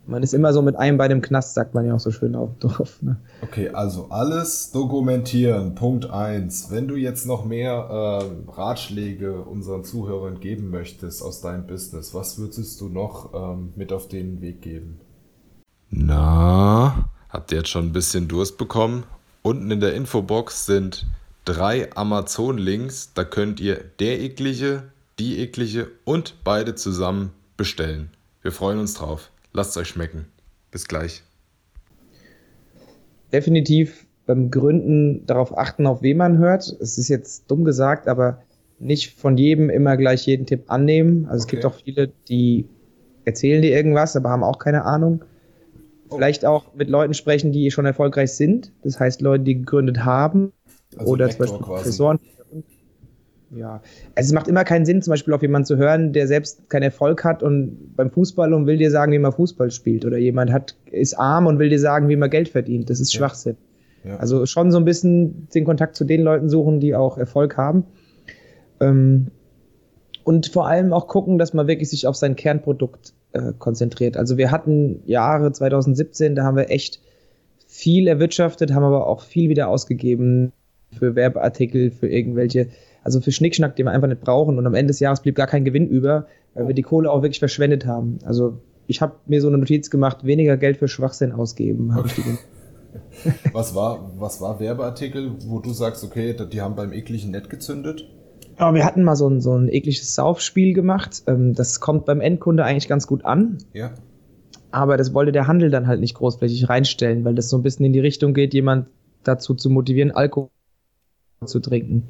[0.07, 2.35] Man ist immer so mit einem bei dem Knast, sagt man ja auch so schön
[2.35, 3.01] auf Dorf.
[3.01, 3.17] Ne?
[3.43, 5.75] Okay, also alles dokumentieren.
[5.75, 6.71] Punkt eins.
[6.71, 12.39] Wenn du jetzt noch mehr äh, Ratschläge unseren Zuhörern geben möchtest aus deinem Business, was
[12.39, 14.99] würdest du noch ähm, mit auf den Weg geben?
[15.91, 19.03] Na, habt ihr jetzt schon ein bisschen Durst bekommen?
[19.43, 21.05] Unten in der Infobox sind
[21.45, 23.13] drei Amazon-Links.
[23.13, 24.83] Da könnt ihr der eklige,
[25.19, 28.09] die eklige und beide zusammen bestellen.
[28.41, 29.29] Wir freuen uns drauf.
[29.53, 30.27] Lasst es euch schmecken.
[30.71, 31.23] Bis gleich.
[33.33, 36.63] Definitiv beim Gründen darauf achten, auf wen man hört.
[36.79, 38.41] Es ist jetzt dumm gesagt, aber
[38.79, 41.25] nicht von jedem immer gleich jeden Tipp annehmen.
[41.25, 41.43] Also okay.
[41.43, 42.67] es gibt auch viele, die
[43.25, 45.23] erzählen dir irgendwas, aber haben auch keine Ahnung.
[46.09, 46.15] Oh.
[46.15, 48.71] Vielleicht auch mit Leuten sprechen, die schon erfolgreich sind.
[48.83, 50.53] Das heißt, Leute, die gegründet haben.
[50.97, 52.19] Also oder zum Beispiel Professoren,
[53.53, 53.81] ja,
[54.15, 56.83] also es macht immer keinen Sinn, zum Beispiel auf jemanden zu hören, der selbst keinen
[56.83, 60.05] Erfolg hat und beim Fußball und will dir sagen, wie man Fußball spielt.
[60.05, 62.89] Oder jemand hat, ist arm und will dir sagen, wie man Geld verdient.
[62.89, 63.17] Das ist ja.
[63.19, 63.57] Schwachsinn.
[64.03, 64.17] Ja.
[64.17, 67.85] Also schon so ein bisschen den Kontakt zu den Leuten suchen, die auch Erfolg haben.
[68.79, 69.27] Ähm,
[70.23, 74.17] und vor allem auch gucken, dass man wirklich sich auf sein Kernprodukt äh, konzentriert.
[74.17, 77.01] Also wir hatten Jahre 2017, da haben wir echt
[77.67, 80.53] viel erwirtschaftet, haben aber auch viel wieder ausgegeben
[80.97, 82.67] für Werbeartikel, für irgendwelche
[83.03, 84.57] also für Schnickschnack, den wir einfach nicht brauchen.
[84.57, 87.21] Und am Ende des Jahres blieb gar kein Gewinn über, weil wir die Kohle auch
[87.21, 88.19] wirklich verschwendet haben.
[88.23, 91.93] Also ich habe mir so eine Notiz gemacht, weniger Geld für Schwachsinn ausgeben.
[91.97, 92.37] Okay.
[93.53, 98.07] was, war, was war Werbeartikel, wo du sagst, okay, die haben beim ekligen Net gezündet?
[98.59, 101.23] Ja, wir hatten mal so ein, so ein ekliges Saufspiel gemacht.
[101.27, 103.57] Ähm, das kommt beim Endkunde eigentlich ganz gut an.
[103.73, 103.93] Ja.
[104.71, 107.85] Aber das wollte der Handel dann halt nicht großflächig reinstellen, weil das so ein bisschen
[107.85, 108.87] in die Richtung geht, jemand
[109.23, 110.49] dazu zu motivieren, Alkohol
[111.45, 112.09] zu trinken.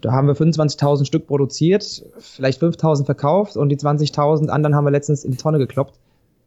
[0.00, 4.90] Da haben wir 25.000 Stück produziert, vielleicht 5.000 verkauft und die 20.000 anderen haben wir
[4.90, 5.98] letztens in die Tonne gekloppt.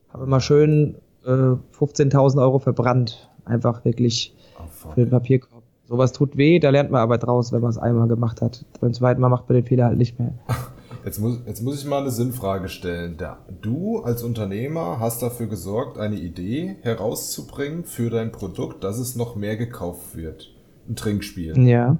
[0.09, 3.29] Haben wir mal schön äh, 15.000 Euro verbrannt.
[3.45, 4.63] Einfach wirklich oh,
[4.93, 5.63] für den Papierkorb.
[5.87, 8.63] Sowas tut weh, da lernt man aber draus, wenn man es einmal gemacht hat.
[8.79, 10.33] Beim zweiten Mal macht man den Fehler halt nicht mehr.
[11.05, 13.17] Jetzt muss, jetzt muss ich mal eine Sinnfrage stellen.
[13.61, 19.35] Du als Unternehmer hast dafür gesorgt, eine Idee herauszubringen für dein Produkt, dass es noch
[19.35, 20.53] mehr gekauft wird.
[20.89, 21.57] Ein Trinkspiel.
[21.65, 21.97] Ja.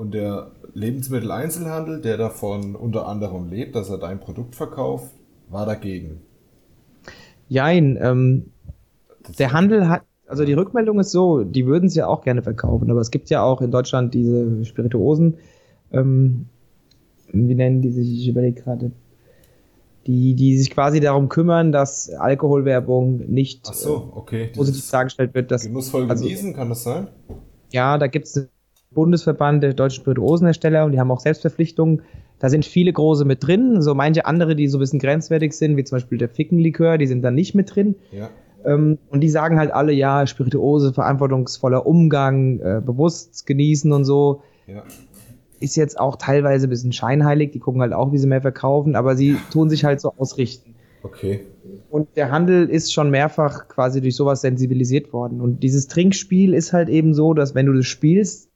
[0.00, 5.10] Und der Lebensmitteleinzelhandel, der davon unter anderem lebt, dass er dein Produkt verkauft,
[5.50, 6.22] war dagegen.
[7.50, 8.46] Jein, ähm,
[9.38, 12.90] der Handel hat, Also die Rückmeldung ist so, die würden es ja auch gerne verkaufen,
[12.90, 15.34] aber es gibt ja auch in Deutschland diese Spirituosen,
[15.92, 16.46] ähm,
[17.30, 18.92] wie nennen die sich, ich überlege gerade,
[20.06, 24.44] die, die sich quasi darum kümmern, dass Alkoholwerbung nicht Ach so, okay.
[24.44, 25.50] äh, positiv dargestellt wird.
[25.50, 27.08] Dass, Genussvoll also- genießen, kann das sein?
[27.70, 28.48] Ja, da gibt es
[28.92, 32.02] Bundesverband der deutschen Spirituosenhersteller und die haben auch Selbstverpflichtungen.
[32.40, 35.76] Da sind viele große mit drin, so manche andere, die so ein bisschen grenzwertig sind,
[35.76, 37.94] wie zum Beispiel der Fickenlikör, die sind da nicht mit drin.
[38.10, 38.30] Ja.
[38.64, 44.42] Ähm, und die sagen halt alle, ja, Spirituose, verantwortungsvoller Umgang, äh, bewusst genießen und so.
[44.66, 44.82] Ja.
[45.60, 48.96] Ist jetzt auch teilweise ein bisschen scheinheilig, die gucken halt auch, wie sie mehr verkaufen,
[48.96, 50.74] aber sie tun sich halt so ausrichten.
[51.02, 51.46] Okay.
[51.90, 55.40] Und der Handel ist schon mehrfach quasi durch sowas sensibilisiert worden.
[55.40, 58.49] Und dieses Trinkspiel ist halt eben so, dass wenn du das spielst,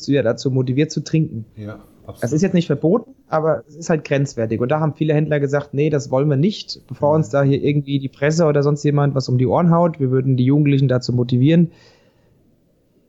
[0.00, 1.44] du ja dazu motiviert zu trinken.
[1.56, 2.22] Ja, absolut.
[2.22, 4.60] Das ist jetzt nicht verboten, aber es ist halt grenzwertig.
[4.60, 7.62] Und da haben viele Händler gesagt, nee, das wollen wir nicht, bevor uns da hier
[7.62, 10.00] irgendwie die Presse oder sonst jemand was um die Ohren haut.
[10.00, 11.72] Wir würden die Jugendlichen dazu motivieren.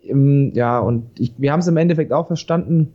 [0.05, 2.93] Ja, und ich, wir haben es im Endeffekt auch verstanden,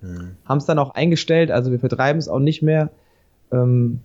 [0.00, 0.36] Hm.
[0.44, 1.50] haben es dann auch eingestellt.
[1.50, 2.90] Also wir vertreiben es auch nicht mehr.
[3.50, 3.98] Ähm,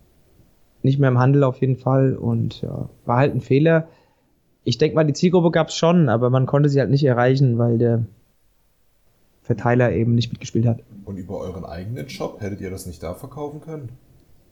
[0.82, 2.16] nicht mehr im Handel auf jeden Fall.
[2.16, 3.88] Und ja, war halt ein Fehler.
[4.64, 7.60] Ich denke mal, die Zielgruppe gab es schon, aber man konnte sie halt nicht erreichen,
[7.60, 8.06] weil der
[9.44, 10.80] Verteiler eben nicht mitgespielt hat.
[11.06, 13.90] Und über euren eigenen Shop, hättet ihr das nicht da verkaufen können?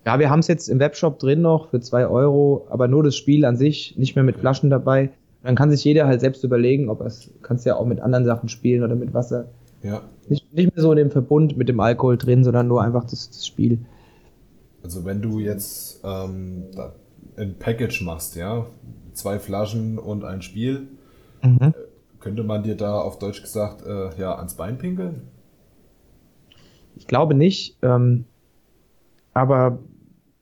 [0.05, 3.15] Ja, wir haben es jetzt im Webshop drin noch für zwei Euro, aber nur das
[3.15, 5.09] Spiel an sich, nicht mehr mit Flaschen dabei.
[5.43, 8.49] Dann kann sich jeder halt selbst überlegen, ob es kannst ja auch mit anderen Sachen
[8.49, 9.45] spielen oder mit Wasser.
[9.81, 10.01] Ja.
[10.27, 13.29] Nicht, nicht mehr so in dem Verbund mit dem Alkohol drin, sondern nur einfach das,
[13.29, 13.79] das Spiel.
[14.83, 16.65] Also wenn du jetzt ähm,
[17.37, 18.65] ein Package machst, ja,
[19.13, 20.87] zwei Flaschen und ein Spiel,
[21.43, 21.73] Mhm.
[22.21, 25.23] Könnte man dir da auf Deutsch gesagt äh, ja ans Bein pinkeln?
[26.95, 28.25] Ich glaube nicht, ähm,
[29.33, 29.79] aber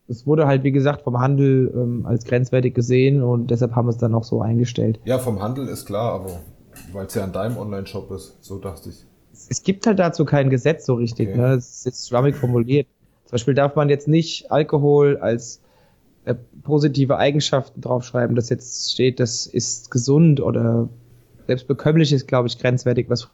[0.07, 3.91] es wurde halt, wie gesagt, vom Handel ähm, als grenzwertig gesehen und deshalb haben wir
[3.91, 4.99] es dann auch so eingestellt.
[5.05, 6.39] Ja, vom Handel ist klar, aber
[6.91, 9.05] weil es ja an deinem Online-Shop ist, so dachte ich.
[9.49, 11.37] Es gibt halt dazu kein Gesetz so richtig, Okay.
[11.37, 11.53] ne?
[11.53, 12.87] Es ist jetzt schwammig formuliert.
[13.25, 15.61] Zum Beispiel darf man jetzt nicht Alkohol als
[16.25, 20.89] äh, positive Eigenschaften draufschreiben, dass jetzt steht, das ist gesund oder
[21.49, 23.27] selbst bekömmlich ist, glaube ich, grenzwertig, was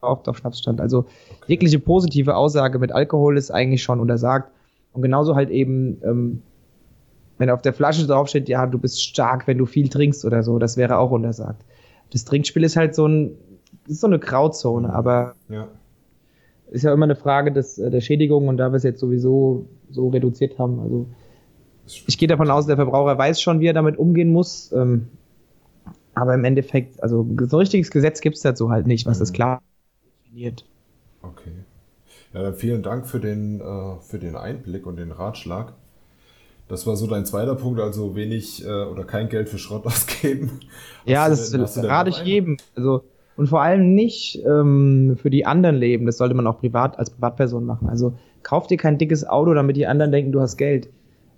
[0.00, 0.80] oft auf Schnaps stand.
[0.80, 1.04] Also
[1.46, 4.50] jegliche positive Aussage mit Alkohol ist eigentlich schon untersagt.
[4.92, 6.42] Und genauso halt eben, ähm,
[7.38, 10.58] wenn auf der Flasche draufsteht, ja, du bist stark, wenn du viel trinkst oder so,
[10.58, 11.64] das wäre auch untersagt.
[12.12, 13.36] Das Trinkspiel ist halt so ein,
[13.86, 15.68] ist so eine Grauzone, aber Ja.
[16.72, 19.66] ist ja immer eine Frage des, äh, der Schädigung und da wir es jetzt sowieso
[19.90, 21.06] so reduziert haben, also
[21.86, 24.72] ich gehe davon aus, der Verbraucher weiß schon, wie er damit umgehen muss.
[24.72, 25.08] Ähm,
[26.14, 29.34] aber im Endeffekt, also so richtiges Gesetz gibt es dazu halt nicht, was das Mhm.
[29.34, 29.62] klar
[30.24, 30.66] definiert.
[31.22, 31.64] Okay.
[32.32, 35.74] Ja, dann vielen Dank für den, äh, für den Einblick und den Ratschlag.
[36.68, 40.60] Das war so dein zweiter Punkt, also wenig äh, oder kein Geld für Schrott ausgeben.
[41.04, 42.56] Ja, Hast das rate ich jedem.
[42.76, 43.04] Also,
[43.36, 46.06] und vor allem nicht ähm, für die anderen leben.
[46.06, 47.88] Das sollte man auch privat als Privatperson machen.
[47.88, 50.88] Also kauf dir kein dickes Auto, damit die anderen denken, du hast Geld.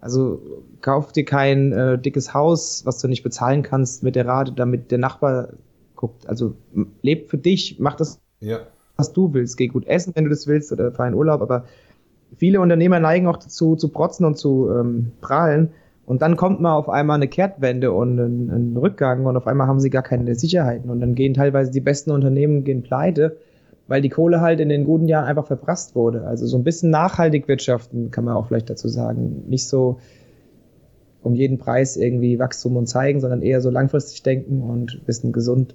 [0.03, 0.43] Also
[0.81, 4.91] kauf dir kein äh, dickes Haus, was du nicht bezahlen kannst mit der Rate, damit
[4.91, 5.51] der Nachbar
[5.95, 6.29] guckt.
[6.29, 6.57] Also
[7.03, 9.57] leb für dich, mach das, Ja, was du willst.
[9.57, 11.41] Geh gut essen, wenn du das willst, oder fahr in Urlaub.
[11.41, 11.67] Aber
[12.37, 15.71] viele Unternehmer neigen auch dazu, zu protzen und zu ähm, prahlen.
[16.05, 19.69] Und dann kommt mal auf einmal eine Kehrtwende und ein, ein Rückgang und auf einmal
[19.69, 20.91] haben sie gar keine Sicherheiten.
[20.91, 23.37] Und dann gehen teilweise die besten Unternehmen gehen pleite,
[23.93, 26.25] weil die Kohle halt in den guten Jahren einfach verprasst wurde.
[26.27, 29.45] Also so ein bisschen nachhaltig wirtschaften, kann man auch vielleicht dazu sagen.
[29.49, 29.99] Nicht so
[31.23, 35.31] um jeden Preis irgendwie Wachstum und zeigen, sondern eher so langfristig denken und ein bisschen
[35.33, 35.75] gesund.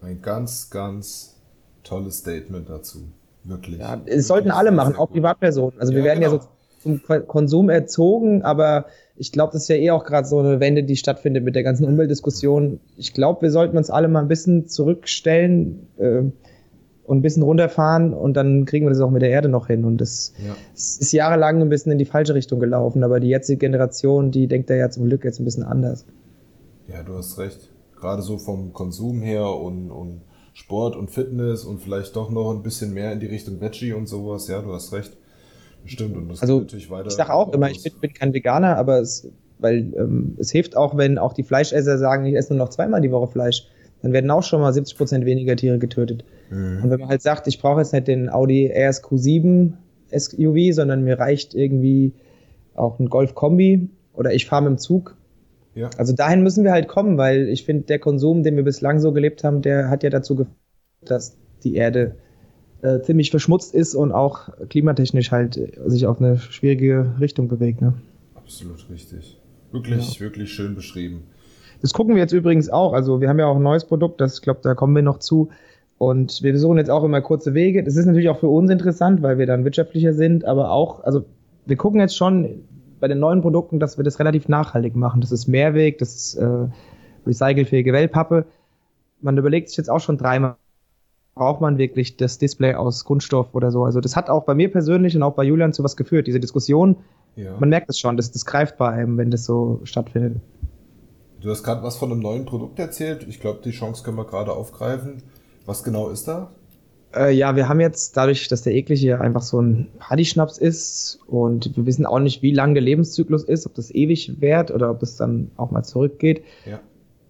[0.00, 1.36] ein ganz, ganz
[1.82, 3.12] tolles Statement dazu.
[3.44, 3.78] Wirklich.
[3.78, 5.78] Ja, es sollten alle machen, auch Privatpersonen.
[5.80, 6.42] Also wir Ja, werden ja genau.
[6.42, 6.48] so
[6.86, 10.60] zum Ko- Konsum erzogen, aber ich glaube, das ist ja eh auch gerade so eine
[10.60, 12.80] Wende, die stattfindet mit der ganzen Umweltdiskussion.
[12.96, 16.22] Ich glaube, wir sollten uns alle mal ein bisschen zurückstellen äh,
[17.04, 19.84] und ein bisschen runterfahren und dann kriegen wir das auch mit der Erde noch hin.
[19.84, 20.54] Und das Ja.
[20.74, 24.46] es ist jahrelang ein bisschen in die falsche Richtung gelaufen, aber die jetzige Generation, die
[24.48, 26.04] denkt da ja zum Glück jetzt ein bisschen anders.
[26.88, 27.70] Ja, du hast recht.
[27.98, 30.20] Gerade so vom Konsum her und, und
[30.52, 34.06] Sport und Fitness und vielleicht doch noch ein bisschen mehr in die Richtung Veggie und
[34.08, 34.48] sowas.
[34.48, 35.16] Ja, du hast recht.
[35.86, 36.16] Stimmt.
[36.16, 37.06] Und das Also, natürlich weiter.
[37.08, 40.76] Ich sage auch immer, ich bin, bin kein Veganer, aber es, weil ähm, es hilft
[40.76, 43.66] auch, wenn auch die Fleischesser sagen, ich esse nur noch zweimal die Woche Fleisch,
[44.02, 46.24] dann werden auch schon mal 70 Prozent weniger Tiere getötet.
[46.50, 46.90] Und Mhm.
[46.90, 49.72] wenn man halt sagt, ich brauche jetzt nicht den Audi RSQ7
[50.10, 52.12] SUV, sondern mir reicht irgendwie
[52.74, 55.16] auch ein Golf Kombi oder ich fahre mit dem Zug.
[55.74, 55.90] Ja.
[55.98, 59.12] Also dahin müssen wir halt kommen, weil ich finde, der Konsum, den wir bislang so
[59.12, 60.56] gelebt haben, der hat ja dazu geführt,
[61.02, 62.16] dass die Erde
[62.82, 67.80] äh, ziemlich verschmutzt ist und auch klimatechnisch halt sich auf eine schwierige Richtung bewegt.
[67.80, 67.94] Ne?
[68.34, 69.38] Absolut richtig.
[69.72, 71.24] Wirklich, wirklich schön beschrieben.
[71.82, 72.92] Das gucken wir jetzt übrigens auch.
[72.92, 75.18] Also wir haben ja auch ein neues Produkt, das, ich glaube, da kommen wir noch
[75.18, 75.50] zu.
[75.98, 77.82] Und wir versuchen jetzt auch immer kurze Wege.
[77.82, 81.24] Das ist natürlich auch für uns interessant, weil wir dann wirtschaftlicher sind, aber auch, also
[81.64, 82.64] wir gucken jetzt schon
[83.00, 85.20] bei den neuen Produkten, dass wir das relativ nachhaltig machen.
[85.20, 86.68] Das ist Mehrweg, das ist äh,
[87.26, 88.46] recycelfähige Wellpappe.
[89.20, 90.56] Man überlegt sich jetzt auch schon dreimal,
[91.36, 93.84] braucht man wirklich das Display aus Kunststoff oder so.
[93.84, 96.26] Also das hat auch bei mir persönlich und auch bei Julian zu was geführt.
[96.26, 96.96] Diese Diskussion,
[97.36, 97.56] ja.
[97.60, 100.40] man merkt es schon, das, das greift bei einem, wenn das so stattfindet.
[101.42, 103.26] Du hast gerade was von einem neuen Produkt erzählt.
[103.28, 105.22] Ich glaube, die Chance können wir gerade aufgreifen.
[105.66, 106.50] Was genau ist da?
[107.14, 111.76] Äh, ja, wir haben jetzt dadurch, dass der eklige einfach so ein Partyschnaps ist und
[111.76, 115.02] wir wissen auch nicht, wie lang der Lebenszyklus ist, ob das ewig währt oder ob
[115.02, 116.42] es dann auch mal zurückgeht.
[116.64, 116.80] Ja.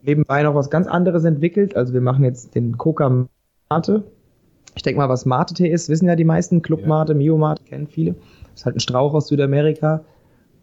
[0.03, 1.75] Nebenbei noch was ganz anderes entwickelt.
[1.75, 3.27] Also wir machen jetzt den Coca
[3.71, 4.05] Mate.
[4.77, 6.63] Ich denke mal, was Mate-Tee ist, wissen ja die meisten.
[6.63, 7.19] Club Mate, ja.
[7.19, 8.15] Mio Mate kennen viele.
[8.53, 10.05] Das ist halt ein Strauch aus Südamerika.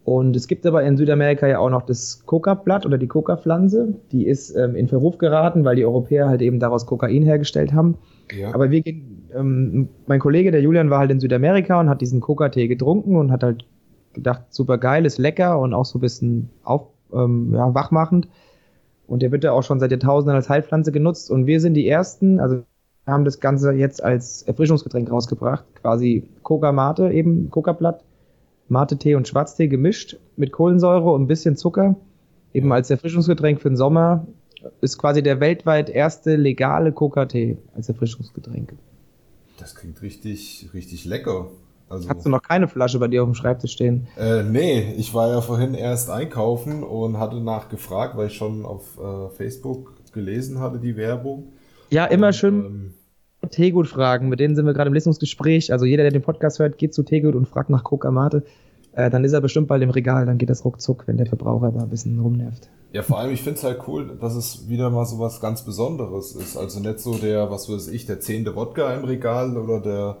[0.04, 3.94] Und es gibt aber in Südamerika ja auch noch das Coca-Blatt oder die Coca-Pflanze.
[4.12, 7.96] Die ist ähm, in Verruf geraten, weil die Europäer halt eben daraus Kokain hergestellt haben.
[8.32, 8.54] Ja.
[8.54, 12.20] Aber wir gehen, ähm, mein Kollege, der Julian, war halt in Südamerika und hat diesen
[12.20, 13.64] Coca-Tee getrunken und hat halt
[14.12, 18.28] gedacht, super geil, ist lecker und auch so ein bisschen auf, ähm, ja, wachmachend.
[19.06, 21.30] Und der wird ja auch schon seit Jahrtausenden als Heilpflanze genutzt.
[21.30, 22.62] Und wir sind die Ersten, also
[23.06, 25.64] haben das Ganze jetzt als Erfrischungsgetränk rausgebracht.
[25.74, 28.02] Quasi Coca-Mate, eben Coca-Blatt
[28.68, 31.96] Mate-Tee und Schwarztee gemischt mit Kohlensäure und ein bisschen Zucker,
[32.54, 34.26] eben als Erfrischungsgetränk für den Sommer,
[34.80, 38.72] ist quasi der weltweit erste legale Coca-Tee als Erfrischungsgetränk.
[39.58, 41.48] Das klingt richtig, richtig lecker.
[41.88, 44.06] Also, Hast du noch keine Flasche bei dir auf dem Schreibtisch stehen?
[44.16, 48.98] Äh, nee, ich war ja vorhin erst einkaufen und hatte nachgefragt, weil ich schon auf
[48.98, 51.52] äh, Facebook gelesen hatte, die Werbung.
[51.94, 52.92] Ja, immer schön
[53.40, 55.72] ähm, Tegut fragen, mit denen sind wir gerade im Lesungsgespräch.
[55.72, 58.42] Also jeder, der den Podcast hört, geht zu Tegut und fragt nach Coca Mate.
[58.94, 61.70] Äh, dann ist er bestimmt bald im Regal, dann geht das ruckzuck, wenn der Verbraucher
[61.70, 62.68] da ein bisschen rumnervt.
[62.92, 65.64] Ja, vor allem, ich finde es halt cool, dass es wieder mal so was ganz
[65.64, 66.56] Besonderes ist.
[66.56, 70.16] Also nicht so der, was weiß ich, der zehnte Wodka im Regal oder der,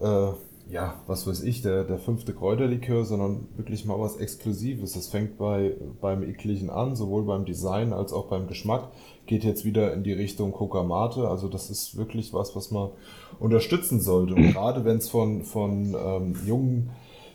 [0.00, 4.92] äh, ja, was weiß ich, der, der fünfte Kräuterlikör, sondern wirklich mal was Exklusives.
[4.92, 8.90] Das fängt bei, beim Ekligen an, sowohl beim Design als auch beim Geschmack
[9.26, 11.28] geht jetzt wieder in die Richtung Coca Mate.
[11.28, 12.90] Also das ist wirklich was, was man
[13.38, 14.34] unterstützen sollte.
[14.34, 16.90] Und gerade wenn es von, von ähm, jungen,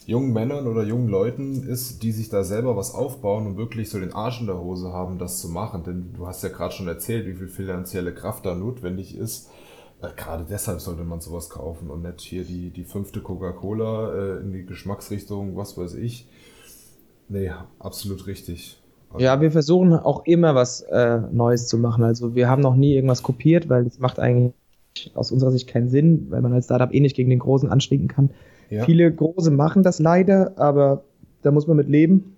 [0.05, 3.99] jungen Männern oder jungen Leuten ist, die sich da selber was aufbauen und wirklich so
[3.99, 5.83] den Arsch in der Hose haben, das zu machen.
[5.83, 9.49] Denn du hast ja gerade schon erzählt, wie viel finanzielle Kraft da notwendig ist.
[10.01, 14.39] Äh, gerade deshalb sollte man sowas kaufen und nicht hier die, die fünfte Coca-Cola äh,
[14.39, 16.27] in die Geschmacksrichtung, was weiß ich.
[17.29, 18.80] Nee, absolut richtig.
[19.17, 22.03] Ja, wir versuchen auch immer was äh, Neues zu machen.
[22.03, 24.53] Also wir haben noch nie irgendwas kopiert, weil das macht eigentlich
[25.13, 28.07] aus unserer Sicht keinen Sinn, weil man als Startup eh nicht gegen den Großen anstinken
[28.07, 28.31] kann.
[28.69, 28.85] Ja.
[28.85, 31.03] Viele Große machen das leider, aber
[31.41, 32.35] da muss man mit leben.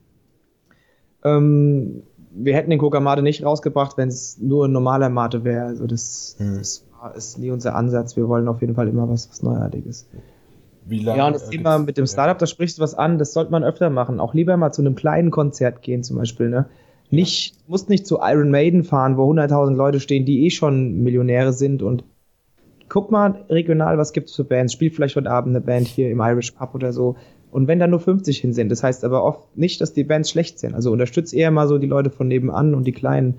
[1.24, 2.04] Ähm,
[2.36, 5.66] wir hätten den Coca Mate nicht rausgebracht, wenn es nur ein normaler Mate wäre.
[5.66, 6.58] Also das, hm.
[6.58, 8.16] das war, ist nie unser Ansatz.
[8.16, 10.08] Wir wollen auf jeden Fall immer was, was Neuartiges.
[10.86, 13.18] Wie lange, ja, und das äh, Thema mit dem Startup, da sprichst du was an,
[13.18, 14.20] das sollte man öfter machen.
[14.20, 16.50] Auch lieber mal zu einem kleinen Konzert gehen, zum Beispiel.
[16.50, 16.68] Ne?
[17.10, 21.54] Nicht, musst nicht zu Iron Maiden fahren, wo 100.000 Leute stehen, die eh schon Millionäre
[21.54, 21.84] sind.
[21.84, 22.04] Und
[22.90, 24.74] guck mal regional, was gibt's für Bands.
[24.74, 27.16] Spiel vielleicht heute Abend eine Band hier im Irish Pub oder so.
[27.52, 30.32] Und wenn da nur 50 hin sind, das heißt aber oft nicht, dass die Bands
[30.32, 30.74] schlecht sind.
[30.74, 33.36] Also unterstützt eher mal so die Leute von nebenan und die Kleinen.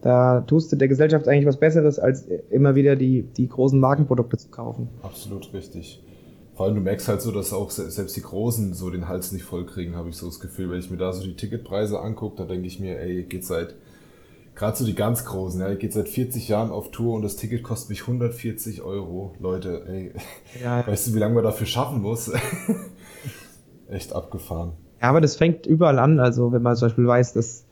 [0.00, 4.36] Da tust du der Gesellschaft eigentlich was Besseres, als immer wieder die, die großen Markenprodukte
[4.36, 4.88] zu kaufen.
[5.02, 6.00] Absolut richtig.
[6.58, 9.44] Vor allem, du merkst halt so, dass auch selbst die Großen so den Hals nicht
[9.44, 10.72] voll kriegen, habe ich so das Gefühl.
[10.72, 13.76] Wenn ich mir da so die Ticketpreise angucke, da denke ich mir, ey, geht seit,
[14.56, 17.62] gerade so die ganz Großen, ja, geht seit 40 Jahren auf Tour und das Ticket
[17.62, 19.36] kostet mich 140 Euro.
[19.38, 20.12] Leute, ey,
[20.60, 20.84] ja.
[20.88, 22.32] weißt du, wie lange man dafür schaffen muss?
[23.88, 24.72] Echt abgefahren.
[25.00, 26.18] Ja, aber das fängt überall an.
[26.18, 27.66] Also, wenn man zum Beispiel weiß, dass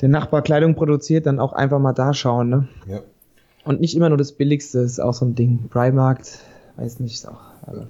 [0.00, 2.68] der Nachbar Kleidung produziert, dann auch einfach mal da schauen, ne?
[2.86, 3.02] Ja.
[3.66, 5.68] Und nicht immer nur das Billigste, ist auch so ein Ding.
[5.68, 6.38] Primarkt,
[6.78, 7.86] weiß nicht, ist auch also,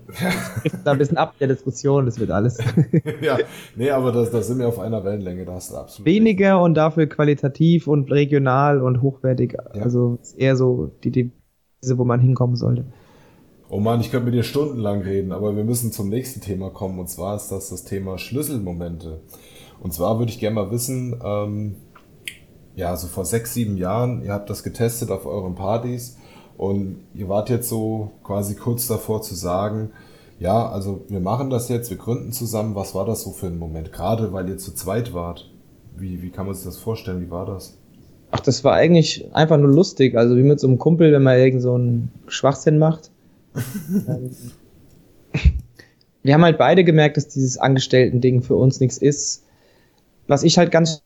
[0.84, 2.58] da ein bisschen ab der Diskussion, das wird alles.
[3.22, 3.38] ja,
[3.76, 6.06] nee, aber da das sind wir auf einer Wellenlänge, da hast du absolut.
[6.06, 6.64] Weniger recht.
[6.64, 9.56] und dafür qualitativ und regional und hochwertig.
[9.74, 9.82] Ja.
[9.82, 12.86] Also eher so die Devise, wo man hinkommen sollte.
[13.70, 16.98] Oh Mann, ich könnte mit dir stundenlang reden, aber wir müssen zum nächsten Thema kommen
[16.98, 19.20] und zwar ist das das Thema Schlüsselmomente.
[19.80, 21.76] Und zwar würde ich gerne mal wissen, ähm,
[22.74, 26.16] ja, so vor sechs, sieben Jahren, ihr habt das getestet auf euren Partys
[26.58, 29.92] und ihr wart jetzt so quasi kurz davor zu sagen,
[30.40, 32.74] ja, also wir machen das jetzt, wir gründen zusammen.
[32.74, 33.92] Was war das so für ein Moment?
[33.92, 35.50] Gerade weil ihr zu zweit wart.
[35.96, 37.20] Wie, wie kann man sich das vorstellen?
[37.20, 37.78] Wie war das?
[38.32, 40.16] Ach, das war eigentlich einfach nur lustig.
[40.16, 43.10] Also wie mit so einem Kumpel, wenn man irgend so einen Schwachsinn macht.
[46.22, 49.44] Wir haben halt beide gemerkt, dass dieses Angestellten-Ding für uns nichts ist.
[50.26, 51.02] Was ich halt ganz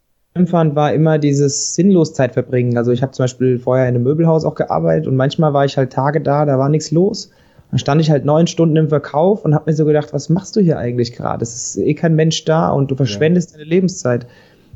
[0.46, 2.76] fand, war immer dieses sinnlos Zeit verbringen.
[2.78, 5.76] Also ich habe zum Beispiel vorher in einem Möbelhaus auch gearbeitet und manchmal war ich
[5.76, 7.30] halt Tage da, da war nichts los.
[7.70, 10.56] Dann stand ich halt neun Stunden im Verkauf und habe mir so gedacht, was machst
[10.56, 11.42] du hier eigentlich gerade?
[11.42, 13.58] Es ist eh kein Mensch da und du verschwendest ja.
[13.58, 14.26] deine Lebenszeit.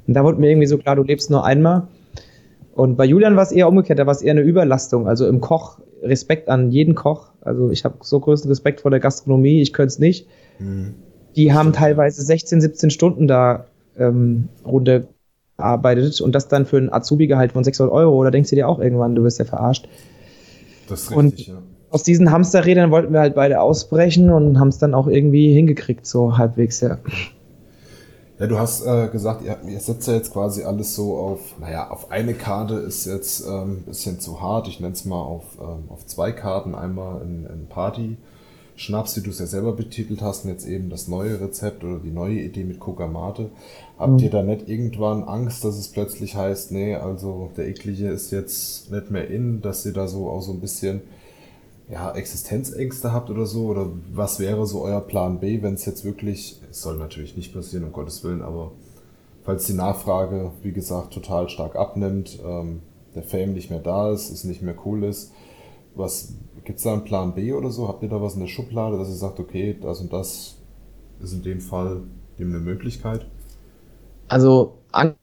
[0.07, 1.89] Und da wurde mir irgendwie so klar, du lebst nur einmal.
[2.75, 5.09] Und bei Julian war es eher umgekehrt, da war es eher eine Überlastung.
[5.09, 7.33] Also im Koch, Respekt an jeden Koch.
[7.41, 10.27] Also ich habe so größten Respekt vor der Gastronomie, ich könnte es nicht.
[10.59, 10.95] Mhm.
[11.37, 13.67] Die haben teilweise 16, 17 Stunden da
[13.99, 14.49] ähm,
[15.59, 18.23] runtergearbeitet und das dann für ein Azubi-Gehalt von 600 Euro.
[18.25, 19.89] Da denkst du dir auch irgendwann, du wirst ja verarscht.
[20.89, 24.69] Das ist richtig, und ja aus diesen Hamsterrädern wollten wir halt beide ausbrechen und haben
[24.69, 26.99] es dann auch irgendwie hingekriegt, so halbwegs, ja.
[28.39, 31.89] Ja, du hast äh, gesagt, ihr, ihr setzt ja jetzt quasi alles so auf, naja,
[31.89, 34.69] auf eine Karte ist jetzt ähm, ein bisschen zu hart.
[34.69, 36.75] Ich nenne es mal auf, ähm, auf zwei Karten.
[36.75, 38.19] Einmal in, in Party.
[38.77, 41.99] Schnaps, wie du es ja selber betitelt hast, und jetzt eben das neue Rezept oder
[41.99, 43.51] die neue Idee mit Coca Mate.
[43.99, 44.19] Habt mhm.
[44.19, 48.91] ihr da nicht irgendwann Angst, dass es plötzlich heißt, nee, also der eklige ist jetzt
[48.93, 51.01] nicht mehr in, dass ihr da so auch so ein bisschen
[51.91, 53.67] ja, Existenzängste habt oder so?
[53.67, 57.55] Oder was wäre so euer Plan B, wenn es jetzt wirklich, es soll natürlich nicht
[57.55, 58.73] passieren, um Gottes Willen, aber
[59.45, 62.81] falls die Nachfrage, wie gesagt, total stark abnimmt, ähm,
[63.15, 65.33] der Fame nicht mehr da ist, es nicht mehr cool ist,
[65.95, 66.35] was
[66.67, 67.89] gibt es da einen Plan B oder so?
[67.89, 70.59] Habt ihr da was in der Schublade, dass ihr sagt, okay, das und das
[71.23, 72.03] ist in dem Fall
[72.39, 73.27] dem eine Möglichkeit?
[74.29, 75.17] Also Angst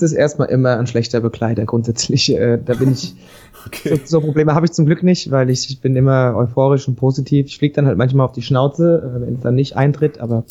[0.00, 2.34] ist erstmal immer ein schlechter Begleiter grundsätzlich.
[2.34, 3.14] Äh, da bin ich
[3.66, 3.96] Okay.
[3.96, 6.94] So, so, Probleme habe ich zum Glück nicht, weil ich, ich bin immer euphorisch und
[6.94, 7.46] positiv.
[7.46, 10.44] Ich fliege dann halt manchmal auf die Schnauze, äh, wenn es dann nicht eintritt, aber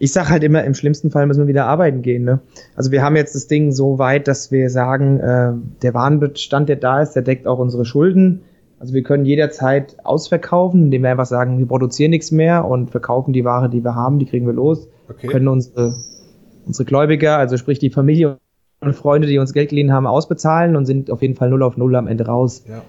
[0.00, 2.24] ich sage halt immer, im schlimmsten Fall müssen wir wieder arbeiten gehen.
[2.24, 2.40] Ne?
[2.76, 6.76] Also wir haben jetzt das Ding so weit, dass wir sagen, äh, der Warenbestand, der
[6.76, 8.42] da ist, der deckt auch unsere Schulden.
[8.80, 13.32] Also wir können jederzeit ausverkaufen, indem wir einfach sagen, wir produzieren nichts mehr und verkaufen
[13.32, 14.88] die Ware, die wir haben, die kriegen wir los.
[15.08, 15.26] Okay.
[15.26, 15.94] Können unsere,
[16.66, 18.38] unsere Gläubiger, also sprich die Familie
[18.80, 21.76] und Freunde, die uns Geld geliehen haben, ausbezahlen und sind auf jeden Fall null auf
[21.76, 22.64] null am Ende raus.
[22.68, 22.82] Ja.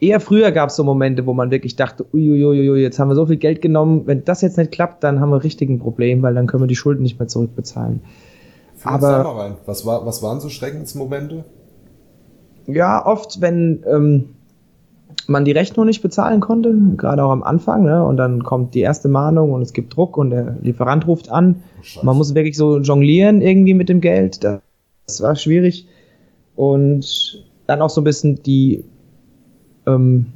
[0.00, 3.26] Eher früher gab es so Momente, wo man wirklich dachte, uiuiui, jetzt haben wir so
[3.26, 6.34] viel Geld genommen, wenn das jetzt nicht klappt, dann haben wir richtig ein Problem, weil
[6.34, 8.00] dann können wir die Schulden nicht mehr zurückbezahlen.
[8.76, 9.56] Fühl Aber mal rein.
[9.66, 11.44] Was, war, was waren so Schreckensmomente?
[12.66, 14.30] Ja, oft, wenn ähm,
[15.28, 18.80] man die Rechnung nicht bezahlen konnte, gerade auch am Anfang, ne, und dann kommt die
[18.80, 21.62] erste Mahnung und es gibt Druck und der Lieferant ruft an.
[21.96, 24.42] Oh, man muss wirklich so jonglieren irgendwie mit dem Geld.
[24.42, 24.60] Da
[25.06, 25.86] das war schwierig.
[26.56, 28.84] Und dann auch so ein bisschen die,
[29.86, 30.26] ähm,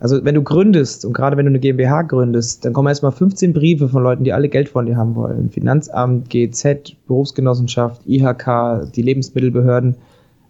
[0.00, 3.52] also wenn du gründest und gerade wenn du eine GmbH gründest, dann kommen erstmal 15
[3.52, 5.50] Briefe von Leuten, die alle Geld von dir haben wollen.
[5.50, 9.96] Finanzamt, GZ, Berufsgenossenschaft, IHK, die Lebensmittelbehörden.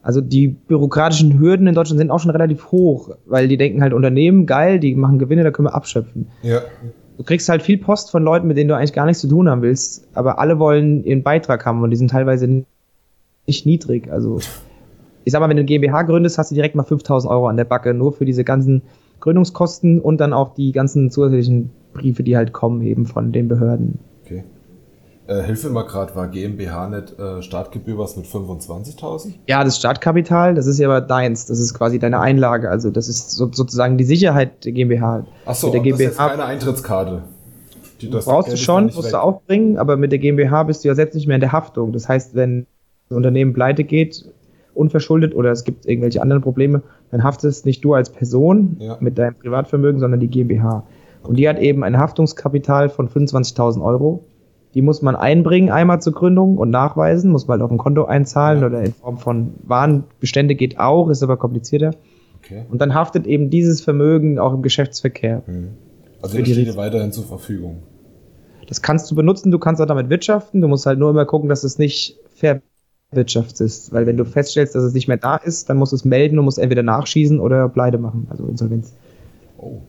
[0.09, 3.93] Also die bürokratischen Hürden in Deutschland sind auch schon relativ hoch, weil die denken halt
[3.93, 6.29] Unternehmen, geil, die machen Gewinne, da können wir abschöpfen.
[6.41, 6.63] Ja.
[7.19, 9.51] Du kriegst halt viel Post von Leuten, mit denen du eigentlich gar nichts zu tun
[9.51, 12.65] haben willst, aber alle wollen ihren Beitrag haben und die sind teilweise
[13.47, 14.11] nicht niedrig.
[14.11, 14.41] Also
[15.25, 17.59] ich sag mal, wenn du eine GmbH gründest, hast du direkt mal 5000 Euro an
[17.59, 18.81] der Backe, nur für diese ganzen
[19.21, 23.99] Gründungskosten und dann auch die ganzen zusätzlichen Briefe, die halt kommen eben von den Behörden.
[25.29, 29.35] Äh, hilf mir mal gerade, war GmbH nicht äh, Startgebühr was mit 25.000?
[29.47, 33.09] Ja, das Startkapital, das ist ja aber deins, das ist quasi deine Einlage, also das
[33.11, 35.27] ist so, sozusagen die Sicherheit der GmbH.
[35.45, 37.25] Achso, das ist jetzt keine Eintrittskarte.
[38.01, 39.11] Die, das brauchst du schon, musst weg.
[39.11, 41.53] du auch bringen, aber mit der GmbH bist du ja selbst nicht mehr in der
[41.53, 41.93] Haftung.
[41.93, 42.67] Das heißt, wenn
[43.11, 44.25] Unternehmen pleite geht,
[44.73, 48.97] unverschuldet oder es gibt irgendwelche anderen Probleme, dann haftest nicht du als Person ja.
[49.01, 50.85] mit deinem Privatvermögen, sondern die GmbH.
[51.23, 54.25] Und die hat eben ein Haftungskapital von 25.000 Euro.
[54.75, 58.05] Die muss man einbringen einmal zur Gründung und nachweisen, muss man halt auf ein Konto
[58.05, 58.67] einzahlen ja.
[58.67, 61.93] oder in Form von Warenbestände geht auch, ist aber komplizierter.
[62.39, 62.65] Okay.
[62.71, 65.43] Und dann haftet eben dieses Vermögen auch im Geschäftsverkehr.
[65.47, 65.69] Hm.
[66.23, 67.83] Also das steht dir weiterhin zur Verfügung.
[68.69, 71.49] Das kannst du benutzen, du kannst auch damit wirtschaften, du musst halt nur immer gucken,
[71.49, 72.61] dass es nicht ver
[73.11, 73.93] wirtschaftest.
[73.93, 76.39] Weil wenn du feststellst, dass es nicht mehr da ist, dann musst du es melden
[76.39, 78.93] und musst entweder nachschießen oder Pleite machen, also Insolvenz.
[79.57, 79.81] Oh.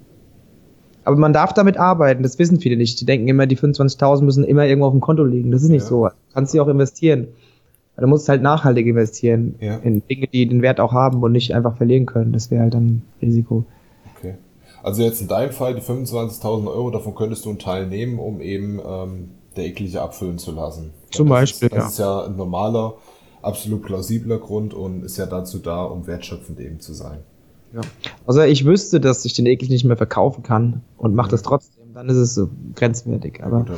[1.03, 2.99] Aber man darf damit arbeiten, das wissen viele nicht.
[2.99, 5.51] Die denken immer, die 25.000 müssen immer irgendwo auf dem Konto liegen.
[5.51, 5.87] Das ist nicht ja.
[5.87, 6.07] so.
[6.07, 7.27] Du kannst sie auch investieren.
[7.97, 9.77] Du musst halt nachhaltig investieren ja.
[9.77, 12.31] in Dinge, die den Wert auch haben und nicht einfach verlieren können.
[12.31, 13.65] Das wäre halt dann Risiko.
[14.17, 14.35] Okay.
[14.83, 18.39] Also jetzt in deinem Fall die 25.000 Euro, davon könntest du einen Teil nehmen, um
[18.39, 20.91] eben ähm, der eklige abfüllen zu lassen.
[21.11, 21.67] Zum das Beispiel.
[21.67, 21.89] Ist, das ja.
[21.89, 22.95] ist ja ein normaler
[23.41, 27.19] absolut plausibler Grund und ist ja dazu da, um wertschöpfend eben zu sein.
[27.73, 27.81] Ja.
[28.25, 31.31] Also ich wüsste, dass ich den eklig nicht mehr verkaufen kann und mache ja.
[31.31, 33.43] das trotzdem, dann ist es so grenzwertig.
[33.43, 33.75] Aber ja,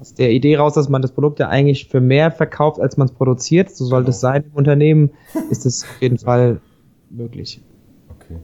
[0.00, 3.08] aus der Idee raus, dass man das Produkt ja eigentlich für mehr verkauft, als man
[3.08, 4.14] es produziert, so sollte genau.
[4.14, 5.10] es sein im Unternehmen,
[5.50, 6.60] ist es auf jeden Fall
[7.10, 7.60] möglich.
[8.08, 8.38] Okay.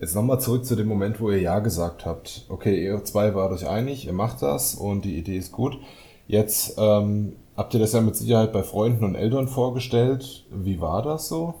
[0.00, 2.44] Jetzt nochmal zurück zu dem Moment, wo ihr Ja gesagt habt.
[2.48, 5.78] Okay, ihr zwei wart euch einig, ihr macht das und die Idee ist gut.
[6.26, 10.44] Jetzt ähm, habt ihr das ja mit Sicherheit bei Freunden und Eltern vorgestellt.
[10.50, 11.54] Wie war das so?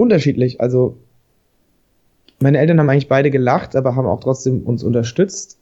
[0.00, 0.62] Unterschiedlich.
[0.62, 0.96] Also
[2.40, 5.58] meine Eltern haben eigentlich beide gelacht, aber haben auch trotzdem uns unterstützt.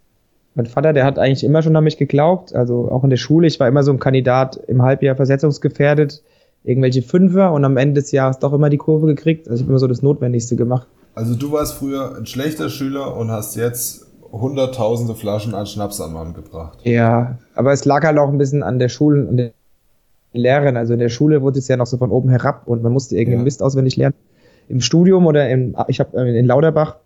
[0.54, 2.54] Mein Vater, der hat eigentlich immer schon an mich geglaubt.
[2.54, 3.48] Also auch in der Schule.
[3.48, 6.22] Ich war immer so ein Kandidat im Halbjahr versetzungsgefährdet.
[6.62, 9.48] Irgendwelche Fünfer und am Ende des Jahres doch immer die Kurve gekriegt.
[9.48, 10.86] Also ich habe immer so das Notwendigste gemacht.
[11.16, 16.12] Also du warst früher ein schlechter Schüler und hast jetzt hunderttausende Flaschen an Schnaps am
[16.12, 16.78] Mann gebracht.
[16.84, 19.50] Ja, aber es lag halt auch ein bisschen an der Schule und den
[20.32, 20.76] Lehrern.
[20.76, 23.16] Also in der Schule wurde es ja noch so von oben herab und man musste
[23.16, 23.44] irgendeinen ja.
[23.44, 24.14] Mist auswendig lernen.
[24.68, 26.96] Im Studium oder im, ich habe in Lauterbach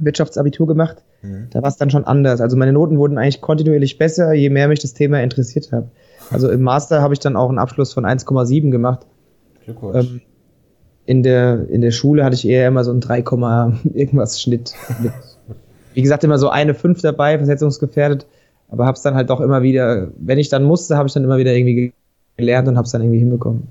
[0.00, 1.48] Wirtschaftsabitur gemacht, mhm.
[1.50, 2.40] da war es dann schon anders.
[2.40, 5.88] Also meine Noten wurden eigentlich kontinuierlich besser, je mehr mich das Thema interessiert hat.
[6.30, 9.06] Also im Master habe ich dann auch einen Abschluss von 1,7 gemacht.
[9.64, 9.96] Glückwunsch.
[9.96, 10.20] Ähm,
[11.06, 13.18] in der, in der Schule hatte ich eher immer so einen 3,
[13.94, 14.74] irgendwas Schnitt.
[15.00, 15.12] Mit,
[15.94, 18.26] wie gesagt, immer so eine 5 dabei, versetzungsgefährdet.
[18.68, 21.22] Aber habe es dann halt doch immer wieder, wenn ich dann musste, habe ich dann
[21.22, 21.92] immer wieder irgendwie
[22.36, 23.68] gelernt und habe es dann irgendwie hinbekommen.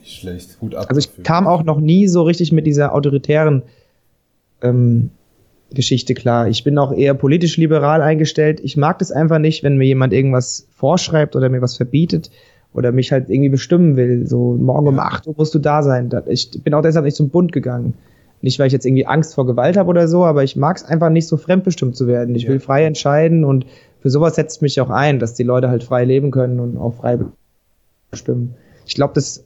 [0.00, 0.86] Nicht schlecht, gut ab.
[0.88, 3.62] Also ich kam auch noch nie so richtig mit dieser autoritären
[4.62, 5.10] ähm,
[5.72, 6.48] Geschichte klar.
[6.48, 8.60] Ich bin auch eher politisch liberal eingestellt.
[8.62, 12.30] Ich mag das einfach nicht, wenn mir jemand irgendwas vorschreibt oder mir was verbietet
[12.72, 14.26] oder mich halt irgendwie bestimmen will.
[14.26, 16.10] So, morgen um 8 Uhr musst du da sein.
[16.26, 17.94] Ich bin auch deshalb nicht zum Bund gegangen.
[18.42, 20.84] Nicht, weil ich jetzt irgendwie Angst vor Gewalt habe oder so, aber ich mag es
[20.84, 22.34] einfach nicht so fremdbestimmt zu werden.
[22.34, 23.66] Ich will frei entscheiden und
[24.00, 26.94] für sowas setzt mich auch ein, dass die Leute halt frei leben können und auch
[26.94, 27.18] frei
[28.10, 28.54] bestimmen.
[28.86, 29.44] Ich glaube, das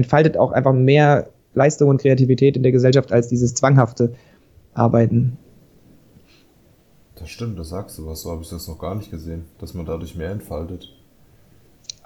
[0.00, 4.14] entfaltet auch einfach mehr Leistung und Kreativität in der Gesellschaft als dieses zwanghafte
[4.74, 5.36] Arbeiten.
[7.16, 8.22] Das stimmt, das sagst du was.
[8.22, 10.88] So habe ich das noch gar nicht gesehen, dass man dadurch mehr entfaltet.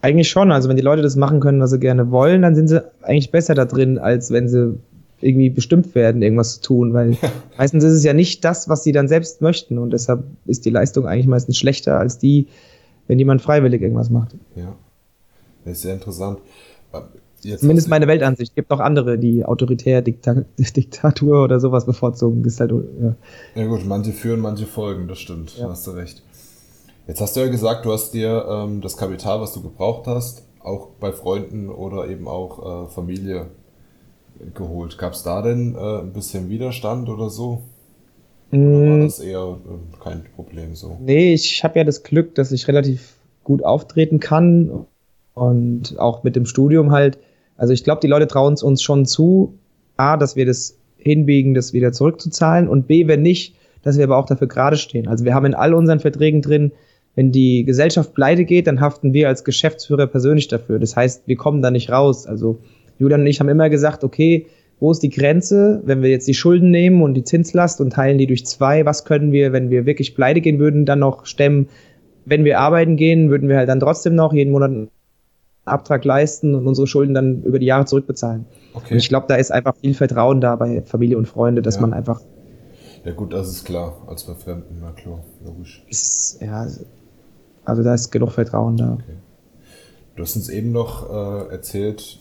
[0.03, 0.51] Eigentlich schon.
[0.51, 3.31] Also wenn die Leute das machen können, was sie gerne wollen, dann sind sie eigentlich
[3.31, 4.79] besser da drin, als wenn sie
[5.21, 7.17] irgendwie bestimmt werden, irgendwas zu tun, weil
[7.59, 10.71] meistens ist es ja nicht das, was sie dann selbst möchten und deshalb ist die
[10.71, 12.49] Leistung eigentlich meistens schlechter als die,
[13.07, 14.35] wenn jemand freiwillig irgendwas macht.
[14.55, 14.75] Ja,
[15.65, 16.41] das ist sehr interessant.
[17.45, 18.53] Jetzt Zumindest meine Weltansicht.
[18.53, 22.45] Es gibt auch andere, die autoritär Dikta Diktatur oder sowas bevorzugen.
[22.45, 23.15] ist halt, ja.
[23.55, 25.69] ja gut, manche führen, manche folgen, das stimmt, ja.
[25.69, 26.23] hast du recht.
[27.07, 30.47] Jetzt hast du ja gesagt, du hast dir ähm, das Kapital, was du gebraucht hast,
[30.63, 33.49] auch bei Freunden oder eben auch äh, Familie
[34.55, 34.97] geholt.
[34.97, 37.63] Gab es da denn äh, ein bisschen Widerstand oder so?
[38.51, 39.01] Oder war mm.
[39.03, 40.97] das eher äh, kein Problem so?
[41.01, 44.87] Nee, ich habe ja das Glück, dass ich relativ gut auftreten kann
[45.35, 47.19] und auch mit dem Studium halt
[47.57, 49.59] also ich glaube, die Leute trauen es uns schon zu,
[49.97, 54.17] A, dass wir das hinbiegen, das wieder zurückzuzahlen und B, wenn nicht, dass wir aber
[54.17, 55.07] auch dafür gerade stehen.
[55.07, 56.73] Also wir haben in all unseren Verträgen drin,
[57.15, 60.79] wenn die Gesellschaft pleite geht, dann haften wir als Geschäftsführer persönlich dafür.
[60.79, 62.27] Das heißt, wir kommen da nicht raus.
[62.27, 62.59] Also
[62.99, 64.47] Julian und ich haben immer gesagt, okay,
[64.81, 68.19] wo ist die Grenze, wenn wir jetzt die Schulden nehmen und die Zinslast und teilen
[68.19, 71.69] die durch zwei, was können wir, wenn wir wirklich pleite gehen würden, dann noch stemmen?
[72.25, 74.73] Wenn wir arbeiten gehen, würden wir halt dann trotzdem noch jeden Monat
[75.65, 78.47] Abtrag leisten und unsere Schulden dann über die Jahre zurückbezahlen.
[78.75, 78.95] Okay.
[78.95, 81.81] Und ich glaube, da ist einfach viel Vertrauen da bei Familie und Freunde, dass ja.
[81.81, 82.21] man einfach.
[83.05, 85.85] Ja gut, das ist klar, als bei Fremden, na klar, logisch.
[85.89, 86.67] Ist, ja,
[87.65, 88.95] also da ist genug Vertrauen da.
[88.95, 89.17] Okay.
[90.17, 92.19] Du hast uns eben noch äh, erzählt,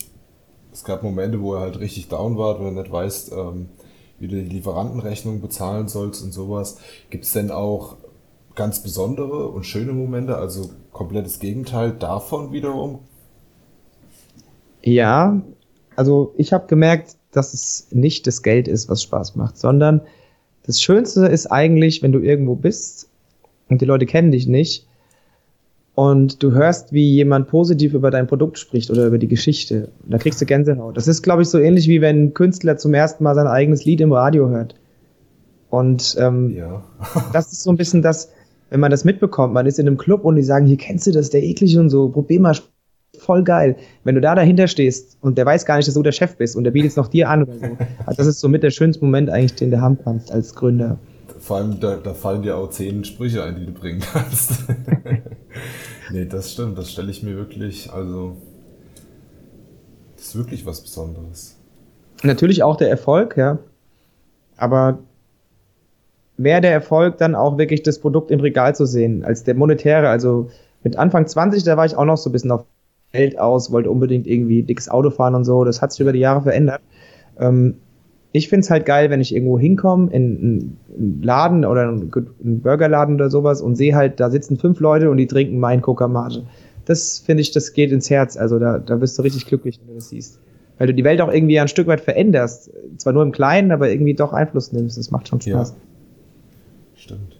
[0.72, 3.70] es gab Momente, wo er halt richtig down war, wo er nicht weißt, ähm,
[4.20, 6.78] wie du die Lieferantenrechnung bezahlen sollst und sowas.
[7.10, 7.98] Gibt es denn auch
[8.56, 13.00] ganz besondere und schöne Momente, also komplettes Gegenteil davon wiederum?
[14.84, 15.42] Ja,
[15.96, 20.02] also ich habe gemerkt, dass es nicht das Geld ist, was Spaß macht, sondern
[20.66, 23.10] das Schönste ist eigentlich, wenn du irgendwo bist
[23.70, 24.88] und die Leute kennen dich nicht
[25.96, 29.90] und du hörst, wie jemand positiv über dein Produkt spricht oder über die Geschichte.
[30.08, 30.98] Da kriegst du Gänsehaut.
[30.98, 33.86] Das ist, glaube ich, so ähnlich wie wenn ein Künstler zum ersten Mal sein eigenes
[33.86, 34.76] Lied im Radio hört.
[35.70, 36.84] Und ähm, ja.
[37.34, 38.32] das ist so ein bisschen das,
[38.70, 41.12] wenn man das mitbekommt, man ist in einem Club und die sagen, hier kennst du
[41.12, 42.56] das, der eklig und so, probier mal,
[43.18, 43.76] voll geil.
[44.04, 46.56] Wenn du da dahinter stehst und der weiß gar nicht, dass du der Chef bist
[46.56, 47.78] und der bietet es noch dir an oder so.
[48.06, 50.98] Also das ist so mit der schönste Moment eigentlich, den du haben kannst als Gründer.
[51.40, 54.64] Vor allem, da, da fallen dir auch zehn Sprüche ein, die du bringen kannst.
[56.12, 58.38] nee, das stimmt, das stelle ich mir wirklich, also,
[60.16, 61.58] das ist wirklich was Besonderes.
[62.24, 63.60] Natürlich auch der Erfolg, ja.
[64.56, 65.00] Aber
[66.38, 70.08] wäre der Erfolg dann auch wirklich das Produkt im Regal zu sehen, als der monetäre,
[70.08, 70.50] also
[70.84, 72.66] mit Anfang 20, da war ich auch noch so ein bisschen auf
[73.14, 75.64] Geld aus, wollte unbedingt irgendwie dickes Auto fahren und so.
[75.64, 76.82] Das hat sich über die Jahre verändert.
[77.40, 77.76] Ähm,
[78.32, 83.16] ich finde es halt geil, wenn ich irgendwo hinkomme, in einen Laden oder einen Burgerladen
[83.16, 86.44] oder sowas und sehe halt, da sitzen fünf Leute und die trinken mein Coca-Mate.
[86.86, 88.36] Das finde ich, das geht ins Herz.
[88.36, 90.40] Also da, da bist du richtig glücklich, wenn du das siehst.
[90.80, 92.72] Weil du die Welt auch irgendwie ein Stück weit veränderst.
[92.98, 94.98] Zwar nur im Kleinen, aber irgendwie doch Einfluss nimmst.
[94.98, 95.70] Das macht schon Spaß.
[95.70, 95.76] Ja.
[96.96, 97.38] Stimmt.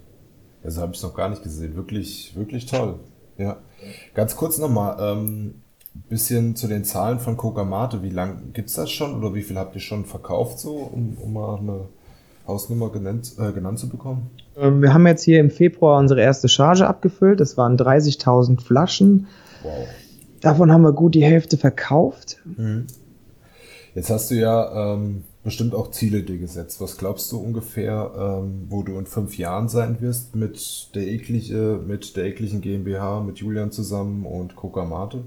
[0.62, 1.74] Also habe ich noch gar nicht gesehen.
[1.74, 2.94] Wirklich, wirklich toll.
[3.36, 3.56] Ja.
[4.14, 5.54] Ganz kurz nochmal, ähm,
[6.08, 8.02] bisschen zu den Zahlen von Coca Mate.
[8.02, 11.16] Wie lange gibt es das schon oder wie viel habt ihr schon verkauft, so, um,
[11.20, 11.80] um mal eine
[12.46, 14.30] Hausnummer genannt, äh, genannt zu bekommen?
[14.56, 17.40] Ähm, wir haben jetzt hier im Februar unsere erste Charge abgefüllt.
[17.40, 19.26] Das waren 30.000 Flaschen.
[19.62, 19.86] Wow.
[20.40, 22.38] Davon haben wir gut die Hälfte verkauft.
[22.44, 22.86] Mhm.
[23.94, 26.80] Jetzt hast du ja ähm, bestimmt auch Ziele dir gesetzt.
[26.80, 31.80] Was glaubst du ungefähr, ähm, wo du in fünf Jahren sein wirst mit der eklige,
[31.86, 35.24] mit der ekligen GmbH, mit Julian zusammen und Coca Mate?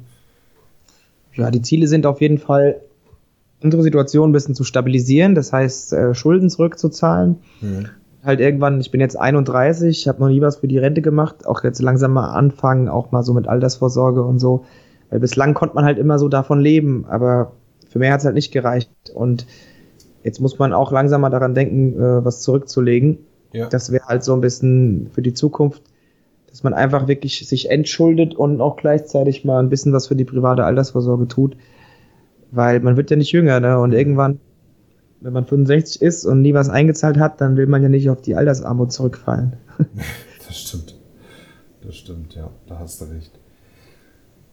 [1.37, 2.81] Ja, die Ziele sind auf jeden Fall,
[3.61, 7.37] unsere Situation ein bisschen zu stabilisieren, das heißt, äh, Schulden zurückzuzahlen.
[7.61, 7.87] Mhm.
[8.23, 11.63] Halt irgendwann, ich bin jetzt 31, habe noch nie was für die Rente gemacht, auch
[11.63, 14.65] jetzt langsam mal anfangen, auch mal so mit Altersvorsorge und so.
[15.09, 17.53] Weil bislang konnte man halt immer so davon leben, aber
[17.89, 18.91] für mehr hat es halt nicht gereicht.
[19.13, 19.47] Und
[20.27, 23.19] Jetzt muss man auch langsam mal daran denken, äh, was zurückzulegen.
[23.53, 23.69] Ja.
[23.69, 25.83] Das wäre halt so ein bisschen für die Zukunft,
[26.49, 30.25] dass man einfach wirklich sich entschuldet und auch gleichzeitig mal ein bisschen was für die
[30.25, 31.57] private Altersvorsorge tut.
[32.51, 33.79] Weil man wird ja nicht jünger, ne?
[33.79, 34.39] Und irgendwann,
[35.19, 38.21] wenn man 65 ist und nie was eingezahlt hat, dann will man ja nicht auf
[38.21, 39.57] die Altersarmut zurückfallen.
[40.47, 40.95] das stimmt.
[41.85, 42.49] Das stimmt, ja.
[42.67, 43.31] Da hast du recht.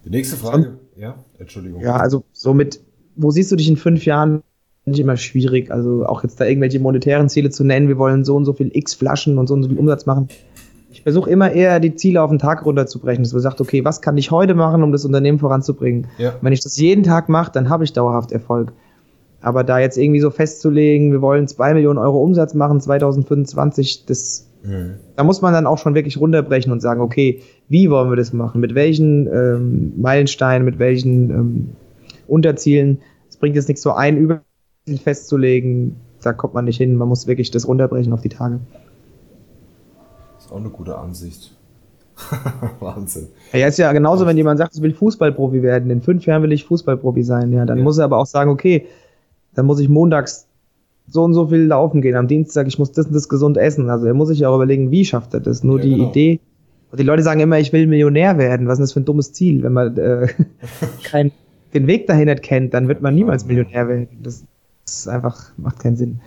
[0.05, 1.81] Die nächste Frage, und, ja, Entschuldigung.
[1.81, 2.81] Ja, also somit,
[3.17, 4.43] wo siehst du dich in fünf Jahren?
[4.87, 5.71] nicht immer schwierig.
[5.71, 8.71] Also auch jetzt da irgendwelche monetären Ziele zu nennen, wir wollen so und so viel
[8.73, 10.29] X Flaschen und so und so viel Umsatz machen.
[10.95, 14.01] Ich versuche immer eher die Ziele auf den Tag runterzubrechen, dass man sagt, okay, was
[14.01, 16.07] kann ich heute machen, um das Unternehmen voranzubringen?
[16.19, 16.35] Ja.
[16.41, 18.73] Wenn ich das jeden Tag mache, dann habe ich dauerhaft Erfolg.
[19.41, 24.49] Aber da jetzt irgendwie so festzulegen, wir wollen zwei Millionen Euro Umsatz machen 2025, das,
[24.63, 24.95] mhm.
[25.17, 28.33] da muss man dann auch schon wirklich runterbrechen und sagen, okay, wie wollen wir das
[28.33, 28.61] machen?
[28.61, 31.69] Mit welchen ähm, Meilensteinen, mit welchen ähm,
[32.29, 32.99] Unterzielen?
[33.29, 34.43] Es bringt jetzt nichts so ein über
[35.03, 36.95] festzulegen, da kommt man nicht hin.
[36.95, 38.61] Man muss wirklich das runterbrechen auf die Tage.
[40.55, 41.53] Auch eine gute Ansicht.
[42.79, 43.27] Wahnsinn.
[43.53, 45.91] Ja, ist ja genauso, wenn jemand sagt, ich will Fußballprofi werden.
[45.91, 47.53] In fünf Jahren will ich Fußballprofi sein.
[47.53, 47.83] Ja, dann ja.
[47.83, 48.87] muss er aber auch sagen, okay,
[49.55, 50.47] dann muss ich montags
[51.09, 52.15] so und so viel laufen gehen.
[52.15, 53.91] Am Dienstag, ich muss das und das gesund essen.
[53.91, 55.65] Also er muss sich auch überlegen, wie schafft er das.
[55.65, 56.11] Nur ja, die genau.
[56.11, 56.41] Idee.
[56.93, 58.69] Und die Leute sagen immer, ich will Millionär werden.
[58.69, 59.65] Was ist das für ein dummes Ziel?
[59.65, 60.29] Wenn man äh,
[61.03, 61.33] kein,
[61.75, 64.07] den Weg dahin nicht kennt, dann wird man niemals Millionär werden.
[64.23, 64.45] Das,
[64.85, 66.21] das ist einfach, macht keinen Sinn.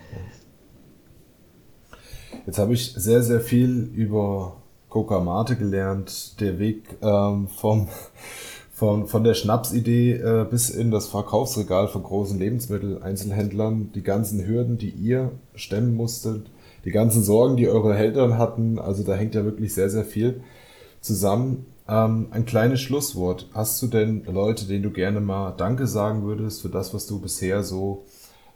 [2.47, 4.55] Jetzt habe ich sehr, sehr viel über
[4.87, 6.39] Coca Mate gelernt.
[6.39, 7.89] Der Weg ähm, vom,
[8.71, 14.77] von, von der Schnapsidee äh, bis in das Verkaufsregal von großen Lebensmitteleinzelhändlern, die ganzen Hürden,
[14.77, 16.49] die ihr stemmen musstet,
[16.85, 18.79] die ganzen Sorgen, die eure Eltern hatten.
[18.79, 20.39] Also da hängt ja wirklich sehr, sehr viel
[21.01, 21.65] zusammen.
[21.89, 23.49] Ähm, ein kleines Schlusswort.
[23.53, 27.19] Hast du denn Leute, denen du gerne mal Danke sagen würdest für das, was du
[27.19, 28.05] bisher so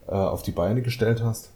[0.07, 1.49] äh, auf die Beine gestellt hast?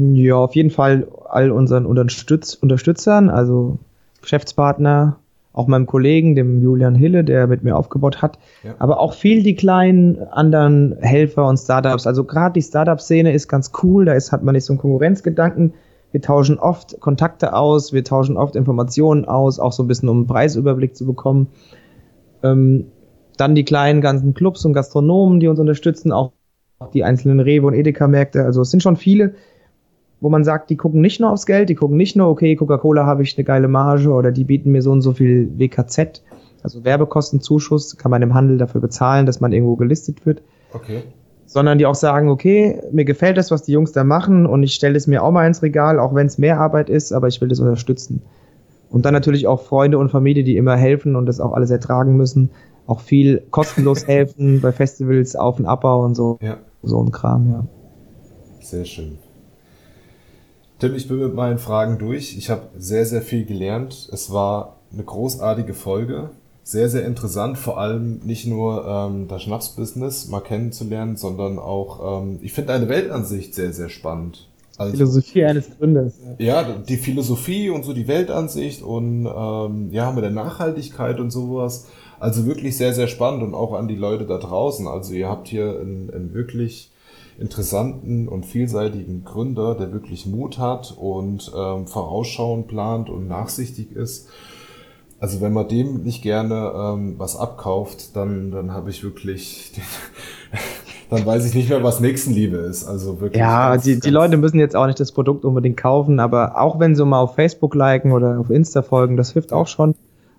[0.00, 3.78] Ja, auf jeden Fall all unseren Unterstütz Unterstützern, also
[4.22, 5.16] Geschäftspartner,
[5.52, 8.74] auch meinem Kollegen, dem Julian Hille, der mit mir aufgebaut hat, ja.
[8.78, 12.06] aber auch viel die kleinen anderen Helfer und Startups.
[12.06, 15.74] Also gerade die Startup-Szene ist ganz cool, da ist, hat man nicht so einen Konkurrenzgedanken.
[16.12, 20.18] Wir tauschen oft Kontakte aus, wir tauschen oft Informationen aus, auch so ein bisschen um
[20.18, 21.48] einen Preisüberblick zu bekommen.
[22.42, 22.86] Ähm,
[23.36, 26.32] dann die kleinen ganzen Clubs und Gastronomen, die uns unterstützen, auch
[26.94, 28.44] die einzelnen Rewe und Edeka-Märkte.
[28.44, 29.34] Also es sind schon viele,
[30.20, 33.06] wo man sagt, die gucken nicht nur aufs Geld, die gucken nicht nur, okay, Coca-Cola
[33.06, 36.22] habe ich eine geile Marge oder die bieten mir so und so viel WKZ,
[36.62, 40.42] also Werbekostenzuschuss, kann man im Handel dafür bezahlen, dass man irgendwo gelistet wird.
[40.72, 41.02] Okay.
[41.46, 44.74] Sondern die auch sagen, okay, mir gefällt das, was die Jungs da machen und ich
[44.74, 47.40] stelle es mir auch mal ins Regal, auch wenn es mehr Arbeit ist, aber ich
[47.40, 48.22] will das unterstützen.
[48.90, 52.16] Und dann natürlich auch Freunde und Familie, die immer helfen und das auch alles ertragen
[52.16, 52.50] müssen.
[52.86, 56.38] Auch viel kostenlos helfen bei Festivals, Auf- und Abbau und so.
[56.42, 56.58] Ja.
[56.82, 57.64] So ein Kram, ja.
[58.60, 59.18] Sehr schön.
[60.80, 62.38] Tim, ich bin mit meinen Fragen durch.
[62.38, 64.08] Ich habe sehr, sehr viel gelernt.
[64.12, 66.30] Es war eine großartige Folge.
[66.62, 72.38] Sehr, sehr interessant, vor allem nicht nur ähm, das Schnapsbusiness mal kennenzulernen, sondern auch, ähm,
[72.40, 74.48] ich finde deine Weltansicht sehr, sehr spannend.
[74.78, 76.14] Also, Philosophie eines Gründers.
[76.38, 81.88] Ja, die Philosophie und so die Weltansicht und ähm, ja, mit der Nachhaltigkeit und sowas.
[82.20, 84.86] Also wirklich sehr, sehr spannend und auch an die Leute da draußen.
[84.86, 86.89] Also ihr habt hier einen, einen wirklich
[87.40, 94.28] interessanten und vielseitigen Gründer, der wirklich Mut hat und ähm, vorausschauend plant und nachsichtig ist.
[95.18, 99.82] Also wenn man dem nicht gerne ähm, was abkauft, dann, dann habe ich wirklich, den,
[101.10, 102.86] dann weiß ich nicht mehr, was Nächstenliebe ist.
[102.86, 103.40] Also wirklich.
[103.40, 106.60] Ja, ganz, die, ganz die Leute müssen jetzt auch nicht das Produkt unbedingt kaufen, aber
[106.60, 109.94] auch wenn sie mal auf Facebook liken oder auf Insta folgen, das hilft auch schon.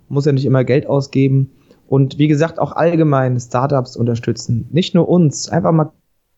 [0.07, 1.51] Muss ja nicht immer Geld ausgeben.
[1.87, 4.67] Und wie gesagt, auch allgemein Startups unterstützen.
[4.71, 5.91] Nicht nur uns, einfach mal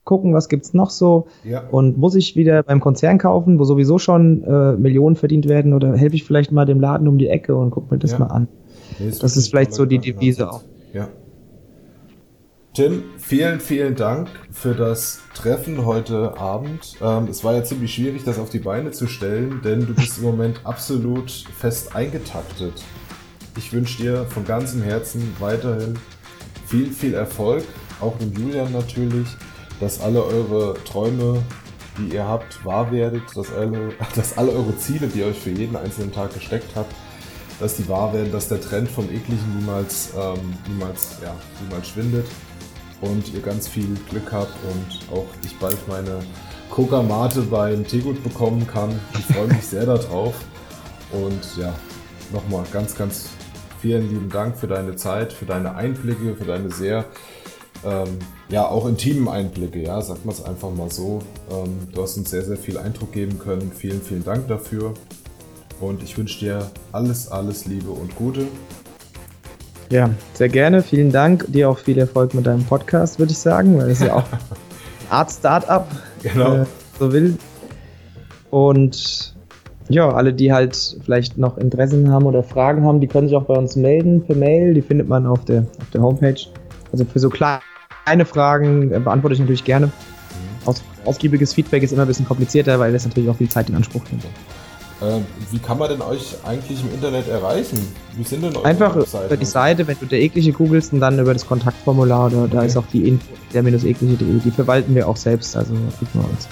[0.03, 1.63] gucken, was gibt's noch so Ja.
[1.69, 5.95] und muss ich wieder beim Konzern kaufen, wo sowieso schon äh, Millionen verdient werden oder
[5.95, 8.19] helfe ich vielleicht mal dem Laden um die Ecke und guck mir das Ja.
[8.19, 8.47] mal an.
[8.99, 10.69] Nee, Das wirklich ist vielleicht so die Devise Gedankenansatz.
[10.93, 11.07] Ja.
[12.73, 16.95] Tim, vielen, vielen Dank für das Treffen heute Abend.
[17.03, 20.17] Ähm, es war ja ziemlich schwierig, das auf die Beine zu stellen, denn du bist
[20.17, 22.73] im Moment absolut fest eingetaktet.
[23.59, 25.93] Ich wünsche dir von ganzem Herzen weiterhin
[26.65, 27.63] viel, viel Erfolg,
[28.01, 29.27] auch dem Julian natürlich,
[29.83, 31.43] dass alle eure Träume,
[31.97, 35.51] die ihr habt, wahr werdet, dass alle, dass alle eure Ziele, die ihr euch für
[35.51, 36.93] jeden einzelnen Tag gesteckt habt,
[37.59, 42.25] dass die wahr werden, dass der Trend vom Ekligen niemals, ähm, niemals, ja, niemals schwindet
[43.01, 46.19] und ihr ganz viel Glück habt und auch ich bald meine
[46.69, 48.97] Coca Mate beim Teegut bekommen kann.
[49.19, 50.33] Ich freue mich sehr darauf.
[51.11, 51.73] Und ja,
[52.31, 53.29] nochmal ganz, ganz
[53.79, 57.05] vielen lieben Dank für deine Zeit, für deine Einblicke, für deine sehr,
[57.85, 58.19] ähm,
[58.49, 61.19] ja, auch intimen Einblicke, ja, sagt man es einfach mal so.
[61.51, 63.71] Ähm, du hast uns sehr, sehr viel Eindruck geben können.
[63.75, 64.93] Vielen, vielen Dank dafür.
[65.81, 68.45] Und ich wünsche dir alles, alles Liebe und Gute.
[69.89, 70.81] Ja, sehr gerne.
[70.81, 71.45] Vielen Dank.
[71.51, 75.11] Dir auch viel Erfolg mit deinem Podcast, würde ich sagen, weil es ja auch eine
[75.11, 75.85] Art Startup
[76.23, 76.55] Genau.
[76.61, 76.65] äh,
[76.99, 77.37] so will.
[78.49, 79.35] Und
[79.89, 83.43] ja, alle, die halt vielleicht noch Interessen haben oder Fragen haben, die können sich auch
[83.43, 84.73] bei uns melden per Mail.
[84.73, 86.39] Die findet man auf der, auf der Homepage.
[86.91, 87.61] Also für so kleine
[88.25, 89.91] Fragen äh, beantworte ich natürlich gerne.
[90.65, 93.75] Aus, ausgiebiges Feedback ist immer ein bisschen komplizierter, weil das natürlich auch viel Zeit in
[93.75, 94.23] Anspruch nimmt.
[95.01, 97.77] Ähm, wie kann man denn euch eigentlich im Internet erreichen?
[98.15, 99.25] Wie sind denn eure Einfach Webseiten?
[99.25, 102.57] über die Seite, wenn du der eklige googelst und dann über das Kontaktformular, da, da
[102.59, 102.67] Okay.
[102.67, 106.11] ist auch die Info, der minus eklige.de, die verwalten wir auch selbst, also da kriegen
[106.13, 106.47] wir uns.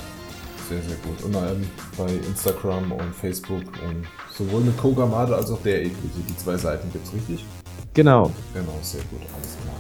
[0.68, 1.24] Sehr, sehr gut.
[1.24, 6.20] Und ähm, bei Instagram und Facebook und sowohl mit Kogamade als auch der eklige.
[6.28, 7.46] Die zwei Seiten gibt's richtig?
[7.94, 8.32] Genau.
[8.54, 9.76] Genau, sehr gut, alles klar.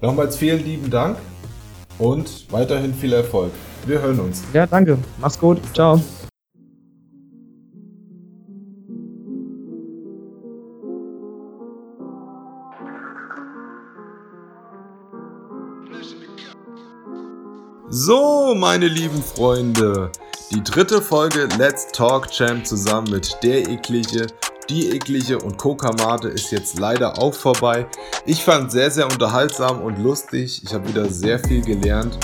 [0.00, 1.18] Nochmals vielen lieben Dank
[1.98, 3.52] und weiterhin viel Erfolg.
[3.86, 4.42] Wir hören uns.
[4.52, 4.98] Ja, danke.
[5.20, 5.58] Mach's gut.
[5.72, 6.00] Ciao.
[17.88, 20.10] So, meine lieben Freunde,
[20.52, 24.26] die dritte Folge Let's Talk Champ zusammen mit der eklige,
[24.68, 27.86] die eklige und Kokamate ist jetzt leider auch vorbei.
[28.24, 30.62] Ich fand sehr, sehr unterhaltsam und lustig.
[30.64, 32.18] Ich habe wieder sehr viel gelernt.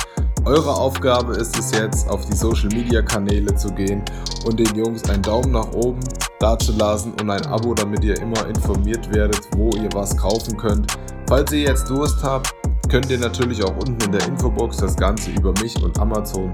[0.44, 4.02] Eure Aufgabe ist es jetzt, auf die Social Media Kanäle zu gehen
[4.44, 6.00] und den Jungs einen Daumen nach oben
[6.40, 10.92] dazulassen und ein Abo, damit ihr immer informiert werdet, wo ihr was kaufen könnt.
[11.28, 12.52] Falls ihr jetzt Durst habt,
[12.92, 16.52] könnt ihr natürlich auch unten in der Infobox das Ganze über mich und Amazon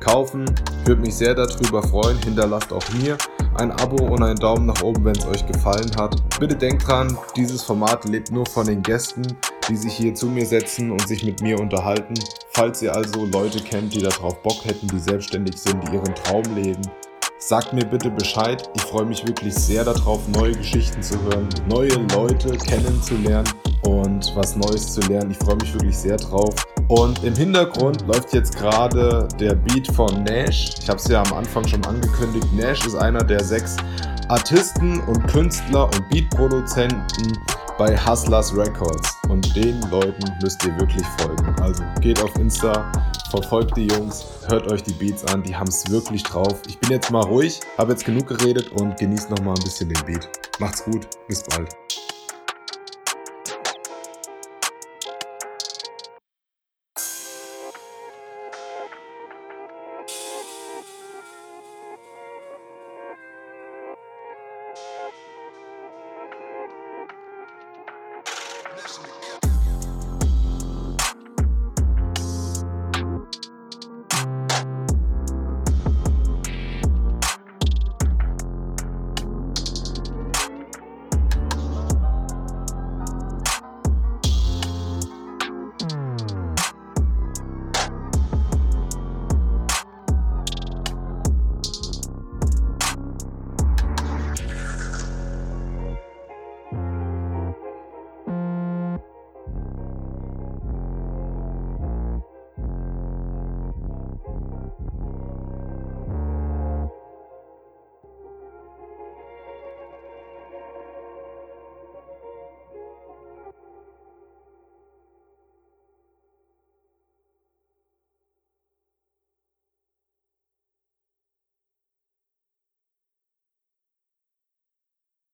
[0.00, 0.44] kaufen.
[0.84, 2.18] Würde mich sehr darüber freuen.
[2.18, 3.16] Hinterlasst auch mir
[3.54, 6.14] ein Abo und einen Daumen nach oben, wenn es euch gefallen hat.
[6.38, 9.22] Bitte denkt dran, dieses Format lebt nur von den Gästen,
[9.66, 12.12] die sich hier zu mir setzen und sich mit mir unterhalten.
[12.50, 16.44] Falls ihr also Leute kennt, die darauf Bock hätten, die selbstständig sind, die ihren Traum
[16.54, 16.82] leben,
[17.40, 18.68] Sagt mir bitte Bescheid.
[18.74, 23.48] Ich freue mich wirklich sehr darauf, neue Geschichten zu hören, neue Leute kennenzulernen
[23.88, 25.30] und was Neues zu lernen.
[25.30, 26.54] Ich freue mich wirklich sehr drauf.
[26.88, 30.70] Und im Hintergrund läuft jetzt gerade der Beat von Nash.
[30.80, 32.46] Ich habe es ja am Anfang schon angekündigt.
[32.54, 33.76] Nash ist einer der sechs
[34.28, 37.38] Artisten und Künstler und Beatproduzenten
[37.78, 39.16] bei Hustlers Records.
[39.28, 41.54] Und den Leuten müsst ihr wirklich folgen.
[41.60, 42.92] Also geht auf Insta,
[43.30, 46.60] verfolgt die Jungs, hört euch die Beats an, die haben es wirklich drauf.
[46.66, 49.88] Ich bin jetzt mal ruhig, habe jetzt genug geredet und genießt noch mal ein bisschen
[49.88, 50.28] den Beat.
[50.58, 51.74] Macht's gut, bis bald.